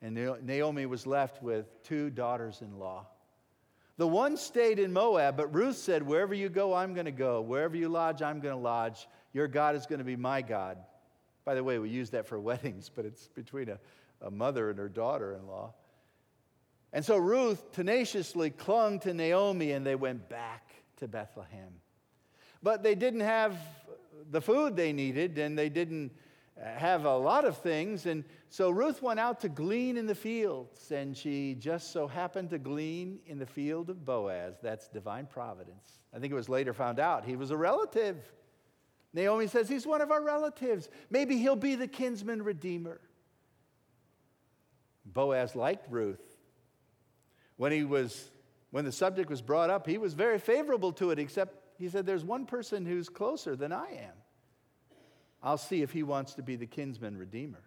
and 0.00 0.14
Naomi 0.14 0.86
was 0.86 1.06
left 1.06 1.42
with 1.42 1.66
two 1.82 2.08
daughters 2.08 2.62
in 2.62 2.78
law. 2.78 3.04
The 3.98 4.08
one 4.08 4.38
stayed 4.38 4.78
in 4.78 4.94
Moab, 4.94 5.36
but 5.36 5.54
Ruth 5.54 5.76
said, 5.76 6.02
Wherever 6.02 6.32
you 6.32 6.48
go, 6.48 6.72
I'm 6.72 6.94
going 6.94 7.04
to 7.04 7.12
go. 7.12 7.42
Wherever 7.42 7.76
you 7.76 7.90
lodge, 7.90 8.22
I'm 8.22 8.40
going 8.40 8.54
to 8.54 8.62
lodge. 8.62 9.06
Your 9.34 9.48
God 9.48 9.76
is 9.76 9.84
going 9.84 9.98
to 9.98 10.06
be 10.06 10.16
my 10.16 10.40
God. 10.40 10.78
By 11.44 11.54
the 11.54 11.62
way, 11.62 11.78
we 11.80 11.90
use 11.90 12.08
that 12.12 12.26
for 12.26 12.40
weddings, 12.40 12.90
but 12.94 13.04
it's 13.04 13.28
between 13.28 13.68
a, 13.68 13.78
a 14.22 14.30
mother 14.30 14.70
and 14.70 14.78
her 14.78 14.88
daughter 14.88 15.34
in 15.34 15.46
law. 15.46 15.74
And 16.92 17.04
so 17.04 17.16
Ruth 17.16 17.72
tenaciously 17.72 18.50
clung 18.50 19.00
to 19.00 19.14
Naomi 19.14 19.72
and 19.72 19.86
they 19.86 19.94
went 19.94 20.28
back 20.28 20.74
to 20.98 21.08
Bethlehem. 21.08 21.72
But 22.62 22.82
they 22.82 22.94
didn't 22.94 23.20
have 23.20 23.56
the 24.30 24.40
food 24.40 24.76
they 24.76 24.92
needed 24.92 25.38
and 25.38 25.58
they 25.58 25.68
didn't 25.68 26.12
uh, 26.60 26.66
have 26.78 27.06
a 27.06 27.16
lot 27.16 27.44
of 27.44 27.56
things. 27.58 28.04
And 28.06 28.24
so 28.50 28.70
Ruth 28.70 29.02
went 29.02 29.18
out 29.18 29.40
to 29.40 29.48
glean 29.48 29.96
in 29.96 30.06
the 30.06 30.14
fields 30.14 30.92
and 30.92 31.16
she 31.16 31.54
just 31.54 31.92
so 31.92 32.06
happened 32.06 32.50
to 32.50 32.58
glean 32.58 33.20
in 33.26 33.38
the 33.38 33.46
field 33.46 33.88
of 33.88 34.04
Boaz. 34.04 34.56
That's 34.62 34.88
divine 34.88 35.26
providence. 35.26 36.00
I 36.14 36.18
think 36.18 36.30
it 36.30 36.36
was 36.36 36.50
later 36.50 36.74
found 36.74 37.00
out 37.00 37.24
he 37.24 37.36
was 37.36 37.50
a 37.50 37.56
relative. 37.56 38.16
Naomi 39.14 39.46
says, 39.46 39.68
He's 39.68 39.86
one 39.86 40.02
of 40.02 40.10
our 40.10 40.22
relatives. 40.22 40.90
Maybe 41.10 41.38
he'll 41.38 41.56
be 41.56 41.74
the 41.74 41.88
kinsman 41.88 42.42
redeemer. 42.42 43.00
Boaz 45.04 45.56
liked 45.56 45.90
Ruth. 45.90 46.31
When, 47.56 47.72
he 47.72 47.84
was, 47.84 48.30
when 48.70 48.84
the 48.84 48.92
subject 48.92 49.30
was 49.30 49.42
brought 49.42 49.70
up, 49.70 49.86
he 49.86 49.98
was 49.98 50.14
very 50.14 50.38
favorable 50.38 50.92
to 50.94 51.10
it, 51.10 51.18
except 51.18 51.56
he 51.78 51.88
said, 51.88 52.06
There's 52.06 52.24
one 52.24 52.46
person 52.46 52.86
who's 52.86 53.08
closer 53.08 53.56
than 53.56 53.72
I 53.72 53.86
am. 53.92 54.14
I'll 55.42 55.58
see 55.58 55.82
if 55.82 55.90
he 55.90 56.02
wants 56.02 56.34
to 56.34 56.42
be 56.42 56.56
the 56.56 56.66
kinsman 56.66 57.18
redeemer. 57.18 57.62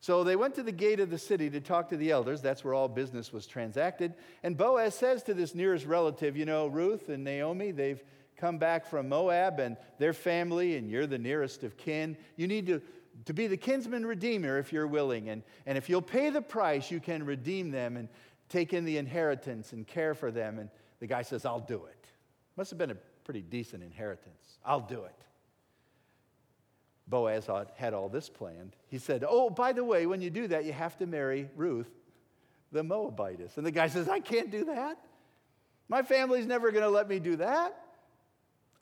So 0.00 0.24
they 0.24 0.34
went 0.34 0.54
to 0.54 0.62
the 0.62 0.72
gate 0.72 0.98
of 0.98 1.10
the 1.10 1.18
city 1.18 1.50
to 1.50 1.60
talk 1.60 1.90
to 1.90 1.96
the 1.96 2.10
elders. 2.10 2.40
That's 2.40 2.64
where 2.64 2.72
all 2.72 2.88
business 2.88 3.32
was 3.32 3.46
transacted. 3.46 4.14
And 4.42 4.56
Boaz 4.56 4.94
says 4.94 5.22
to 5.24 5.34
this 5.34 5.54
nearest 5.54 5.86
relative, 5.86 6.36
You 6.36 6.46
know, 6.46 6.66
Ruth 6.66 7.10
and 7.10 7.22
Naomi, 7.22 7.70
they've 7.70 8.02
come 8.36 8.56
back 8.56 8.86
from 8.86 9.08
Moab 9.08 9.60
and 9.60 9.76
their 9.98 10.14
family, 10.14 10.76
and 10.76 10.90
you're 10.90 11.06
the 11.06 11.18
nearest 11.18 11.62
of 11.62 11.76
kin. 11.76 12.16
You 12.36 12.46
need 12.46 12.66
to, 12.68 12.80
to 13.26 13.34
be 13.34 13.46
the 13.46 13.58
kinsman 13.58 14.06
redeemer 14.06 14.58
if 14.58 14.72
you're 14.72 14.86
willing. 14.86 15.28
And, 15.28 15.42
and 15.66 15.76
if 15.76 15.90
you'll 15.90 16.00
pay 16.00 16.30
the 16.30 16.40
price, 16.40 16.90
you 16.90 16.98
can 16.98 17.24
redeem 17.24 17.70
them 17.70 17.98
and 17.98 18.08
take 18.50 18.74
in 18.74 18.84
the 18.84 18.98
inheritance 18.98 19.72
and 19.72 19.86
care 19.86 20.14
for 20.14 20.30
them. 20.30 20.58
And 20.58 20.68
the 20.98 21.06
guy 21.06 21.22
says, 21.22 21.46
I'll 21.46 21.60
do 21.60 21.86
it. 21.86 22.06
Must 22.56 22.70
have 22.70 22.78
been 22.78 22.90
a 22.90 22.96
pretty 23.24 23.40
decent 23.40 23.82
inheritance. 23.82 24.58
I'll 24.64 24.80
do 24.80 25.04
it. 25.04 25.14
Boaz 27.08 27.48
had 27.76 27.94
all 27.94 28.08
this 28.08 28.28
planned. 28.28 28.76
He 28.88 28.98
said, 28.98 29.24
Oh, 29.26 29.50
by 29.50 29.72
the 29.72 29.82
way, 29.82 30.06
when 30.06 30.20
you 30.20 30.30
do 30.30 30.46
that, 30.48 30.64
you 30.64 30.72
have 30.72 30.96
to 30.98 31.06
marry 31.06 31.48
Ruth, 31.56 31.90
the 32.70 32.84
Moabitess. 32.84 33.56
And 33.56 33.66
the 33.66 33.72
guy 33.72 33.88
says, 33.88 34.08
I 34.08 34.20
can't 34.20 34.50
do 34.50 34.66
that. 34.66 34.98
My 35.88 36.02
family's 36.02 36.46
never 36.46 36.70
going 36.70 36.84
to 36.84 36.90
let 36.90 37.08
me 37.08 37.18
do 37.18 37.36
that. 37.36 37.76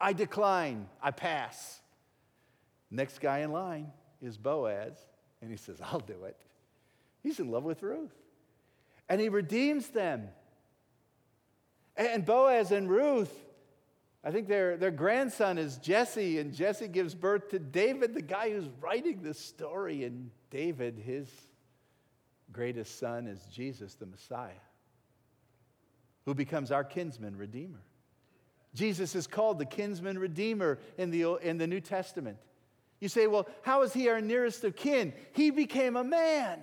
I 0.00 0.12
decline, 0.12 0.88
I 1.02 1.10
pass. 1.10 1.80
Next 2.90 3.20
guy 3.20 3.38
in 3.38 3.52
line 3.52 3.92
is 4.20 4.36
Boaz, 4.36 4.96
and 5.40 5.50
he 5.50 5.56
says, 5.56 5.80
I'll 5.82 6.00
do 6.00 6.24
it. 6.24 6.36
He's 7.22 7.40
in 7.40 7.50
love 7.50 7.64
with 7.64 7.82
Ruth. 7.82 8.14
And 9.08 9.20
he 9.20 9.28
redeems 9.28 9.88
them. 9.88 10.28
And 11.96 12.24
Boaz 12.24 12.70
and 12.70 12.88
Ruth, 12.88 13.32
I 14.22 14.30
think 14.30 14.46
their, 14.46 14.76
their 14.76 14.90
grandson 14.90 15.58
is 15.58 15.78
Jesse, 15.78 16.38
and 16.38 16.54
Jesse 16.54 16.88
gives 16.88 17.14
birth 17.14 17.48
to 17.50 17.58
David, 17.58 18.14
the 18.14 18.22
guy 18.22 18.50
who's 18.50 18.68
writing 18.80 19.22
this 19.22 19.38
story. 19.38 20.04
And 20.04 20.30
David, 20.50 20.98
his 20.98 21.28
greatest 22.52 22.98
son, 22.98 23.26
is 23.26 23.40
Jesus, 23.52 23.94
the 23.94 24.06
Messiah, 24.06 24.52
who 26.24 26.34
becomes 26.34 26.70
our 26.70 26.84
kinsman 26.84 27.36
redeemer. 27.36 27.82
Jesus 28.74 29.14
is 29.14 29.26
called 29.26 29.58
the 29.58 29.64
kinsman 29.64 30.18
redeemer 30.18 30.78
in 30.98 31.10
the, 31.10 31.36
in 31.36 31.58
the 31.58 31.66
New 31.66 31.80
Testament. 31.80 32.36
You 33.00 33.08
say, 33.08 33.26
well, 33.26 33.48
how 33.62 33.82
is 33.82 33.92
he 33.92 34.08
our 34.08 34.20
nearest 34.20 34.62
of 34.64 34.76
kin? 34.76 35.12
He 35.32 35.50
became 35.50 35.96
a 35.96 36.04
man. 36.04 36.60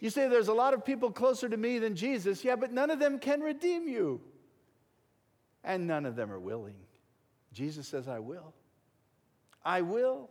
You 0.00 0.10
say 0.10 0.28
there's 0.28 0.48
a 0.48 0.54
lot 0.54 0.74
of 0.74 0.84
people 0.84 1.10
closer 1.10 1.48
to 1.48 1.56
me 1.56 1.78
than 1.78 1.96
Jesus. 1.96 2.44
Yeah, 2.44 2.56
but 2.56 2.72
none 2.72 2.90
of 2.90 2.98
them 2.98 3.18
can 3.18 3.40
redeem 3.40 3.88
you. 3.88 4.20
And 5.64 5.86
none 5.86 6.06
of 6.06 6.14
them 6.14 6.30
are 6.30 6.38
willing. 6.38 6.76
Jesus 7.52 7.88
says, 7.88 8.06
I 8.06 8.20
will. 8.20 8.54
I 9.64 9.82
will. 9.82 10.30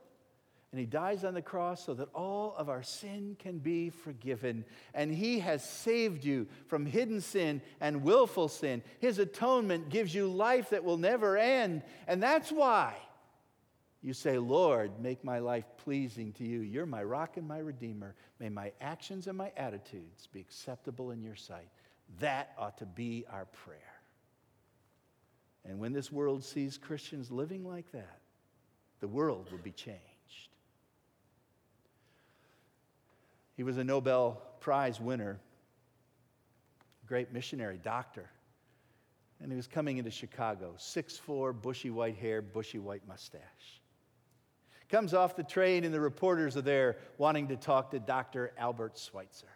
And 0.72 0.80
he 0.80 0.86
dies 0.86 1.24
on 1.24 1.34
the 1.34 1.42
cross 1.42 1.86
so 1.86 1.94
that 1.94 2.10
all 2.14 2.54
of 2.58 2.70
our 2.70 2.84
sin 2.84 3.36
can 3.40 3.58
be 3.58 3.90
forgiven. 3.90 4.66
And 4.94 5.14
he 5.14 5.40
has 5.40 5.68
saved 5.68 6.24
you 6.24 6.48
from 6.68 6.86
hidden 6.86 7.22
sin 7.22 7.62
and 7.80 8.04
willful 8.04 8.48
sin. 8.48 8.84
His 9.00 9.20
atonement 9.20 9.90
gives 9.90 10.14
you 10.14 10.28
life 10.28 10.70
that 10.72 10.84
will 10.84 10.98
never 10.98 11.38
end. 11.38 11.84
And 12.08 12.22
that's 12.22 12.52
why 12.52 12.96
you 14.02 14.14
say, 14.14 14.38
Lord, 14.38 15.00
make 15.00 15.24
my 15.24 15.40
life 15.40 15.66
pleasing 15.78 16.32
to 16.34 16.44
you. 16.44 16.60
You're 16.60 16.86
my 16.86 17.04
rock 17.04 17.38
and 17.38 17.48
my 17.48 17.58
redeemer. 17.58 18.16
May 18.40 18.50
my 18.50 18.72
actions 18.80 19.28
and 19.28 19.38
my 19.38 19.52
attitudes 19.58 20.28
be 20.32 20.40
acceptable 20.40 21.12
in 21.12 21.24
your 21.24 21.36
sight. 21.36 21.70
That 22.20 22.54
ought 22.58 22.78
to 22.78 22.86
be 22.86 23.26
our 23.32 23.46
prayer. 23.46 23.78
And 25.66 25.80
when 25.80 25.94
this 25.94 26.12
world 26.12 26.44
sees 26.44 26.78
Christians 26.78 27.32
living 27.32 27.66
like 27.66 27.92
that, 27.92 28.20
the 29.00 29.08
world 29.08 29.52
will 29.52 29.58
be 29.60 29.72
changed. 29.72 30.00
He 33.56 33.64
was 33.64 33.78
a 33.78 33.84
Nobel 33.84 34.42
Prize 34.60 35.02
winner, 35.02 35.40
great 37.08 37.34
missionary, 37.34 37.80
doctor. 37.84 38.30
And 39.42 39.52
he 39.52 39.56
was 39.56 39.68
coming 39.68 39.98
into 39.98 40.12
Chicago, 40.12 40.76
6'4, 40.78 41.62
bushy 41.62 41.90
white 41.90 42.18
hair, 42.18 42.42
bushy 42.42 42.80
white 42.80 43.08
mustache. 43.08 43.82
Comes 44.90 45.14
off 45.14 45.36
the 45.36 45.44
train, 45.44 45.84
and 45.84 45.94
the 45.94 46.00
reporters 46.00 46.56
are 46.56 46.62
there 46.62 46.98
wanting 47.18 47.50
to 47.50 47.58
talk 47.58 47.92
to 47.92 48.00
Dr. 48.00 48.54
Albert 48.58 48.98
Schweitzer. 48.98 49.48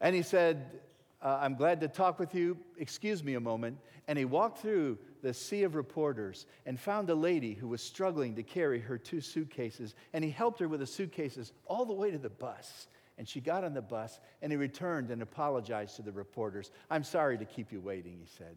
And 0.00 0.16
he 0.16 0.22
said, 0.22 0.80
uh, 1.22 1.38
I'm 1.40 1.54
glad 1.54 1.80
to 1.80 1.88
talk 1.88 2.18
with 2.18 2.34
you. 2.34 2.58
Excuse 2.76 3.22
me 3.22 3.34
a 3.34 3.40
moment. 3.40 3.78
And 4.08 4.18
he 4.18 4.24
walked 4.24 4.58
through 4.58 4.98
the 5.22 5.32
sea 5.32 5.62
of 5.62 5.76
reporters 5.76 6.46
and 6.66 6.78
found 6.78 7.08
a 7.08 7.14
lady 7.14 7.54
who 7.54 7.68
was 7.68 7.80
struggling 7.80 8.34
to 8.34 8.42
carry 8.42 8.80
her 8.80 8.98
two 8.98 9.20
suitcases. 9.20 9.94
And 10.12 10.24
he 10.24 10.30
helped 10.30 10.58
her 10.58 10.66
with 10.66 10.80
the 10.80 10.86
suitcases 10.86 11.52
all 11.66 11.84
the 11.84 11.92
way 11.92 12.10
to 12.10 12.18
the 12.18 12.28
bus. 12.28 12.88
And 13.16 13.28
she 13.28 13.40
got 13.40 13.62
on 13.62 13.74
the 13.74 13.82
bus 13.82 14.18
and 14.40 14.50
he 14.50 14.56
returned 14.56 15.10
and 15.12 15.22
apologized 15.22 15.96
to 15.96 16.02
the 16.02 16.10
reporters. 16.10 16.72
I'm 16.90 17.04
sorry 17.04 17.38
to 17.38 17.44
keep 17.44 17.70
you 17.70 17.80
waiting, 17.80 18.18
he 18.18 18.26
said. 18.36 18.56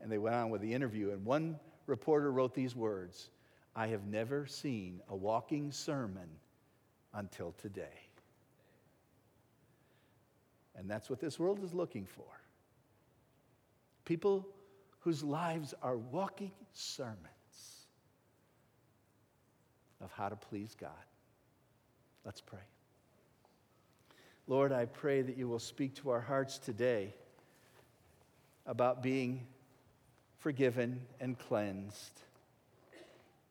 And 0.00 0.10
they 0.10 0.18
went 0.18 0.34
on 0.34 0.50
with 0.50 0.60
the 0.60 0.74
interview. 0.74 1.12
And 1.12 1.24
one 1.24 1.60
reporter 1.86 2.32
wrote 2.32 2.54
these 2.54 2.74
words 2.74 3.30
I 3.74 3.88
have 3.88 4.06
never 4.06 4.46
seen 4.46 5.00
a 5.08 5.16
walking 5.16 5.70
sermon 5.72 6.28
until 7.14 7.52
today. 7.52 8.08
And 10.76 10.88
that's 10.88 11.10
what 11.10 11.20
this 11.20 11.38
world 11.38 11.62
is 11.62 11.74
looking 11.74 12.06
for. 12.06 12.24
People 14.04 14.46
whose 15.00 15.22
lives 15.22 15.74
are 15.82 15.96
walking 15.96 16.52
sermons 16.72 17.18
of 20.00 20.12
how 20.12 20.28
to 20.28 20.36
please 20.36 20.76
God. 20.80 20.90
Let's 22.24 22.40
pray. 22.40 22.60
Lord, 24.46 24.72
I 24.72 24.86
pray 24.86 25.22
that 25.22 25.36
you 25.36 25.48
will 25.48 25.58
speak 25.58 25.94
to 25.96 26.10
our 26.10 26.20
hearts 26.20 26.58
today 26.58 27.12
about 28.66 29.02
being 29.02 29.46
forgiven 30.38 31.00
and 31.20 31.38
cleansed 31.38 32.22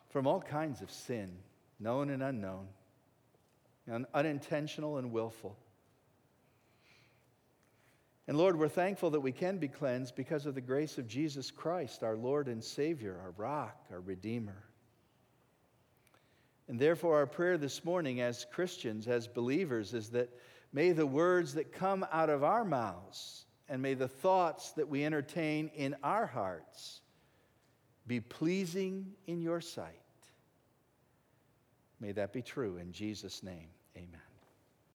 from 0.10 0.28
all 0.28 0.41
kinds 0.41 0.82
of 0.82 0.91
sin, 0.91 1.32
known 1.80 2.10
and 2.10 2.24
unknown, 2.24 2.67
and 3.88 4.06
unintentional 4.13 4.98
and 4.98 5.12
willful. 5.12 5.58
And 8.28 8.38
Lord, 8.38 8.60
we're 8.60 8.67
thankful 8.67 9.12
that 9.12 9.22
we 9.22 9.32
can 9.32 9.58
be 9.58 9.70
cleansed 9.70 10.15
because 10.15 10.46
of 10.46 10.54
the 10.54 10.62
grace 10.62 10.98
of 10.98 11.08
Jesus 11.08 11.50
Christ, 11.50 12.04
our 12.04 12.17
Lord 12.17 12.48
and 12.48 12.62
Savior, 12.62 13.17
our 13.24 13.32
rock, 13.38 13.86
our 13.89 14.02
Redeemer. 14.02 14.63
And 16.67 16.78
therefore, 16.78 17.15
our 17.15 17.28
prayer 17.28 17.58
this 17.58 17.86
morning 17.86 18.20
as 18.20 18.46
Christians, 18.52 19.08
as 19.08 19.28
believers, 19.28 19.93
is 19.93 20.10
that 20.10 20.30
may 20.74 20.91
the 20.91 21.08
words 21.08 21.54
that 21.54 21.72
come 21.72 22.06
out 22.12 22.30
of 22.30 22.43
our 22.43 22.65
mouths 22.65 23.46
and 23.70 23.82
may 23.82 23.93
the 23.93 24.10
thoughts 24.10 24.72
that 24.72 24.89
we 24.89 25.06
entertain 25.06 25.72
in 25.76 25.96
our 26.04 26.26
hearts 26.26 27.00
be 28.08 28.20
pleasing 28.20 29.13
in 29.28 29.41
your 29.41 29.62
sight. 29.62 30.00
May 32.00 32.12
that 32.13 32.32
be 32.32 32.41
true 32.41 32.78
in 32.78 32.91
Jesus' 32.91 33.43
name. 33.43 33.70
Amen. 33.96 34.27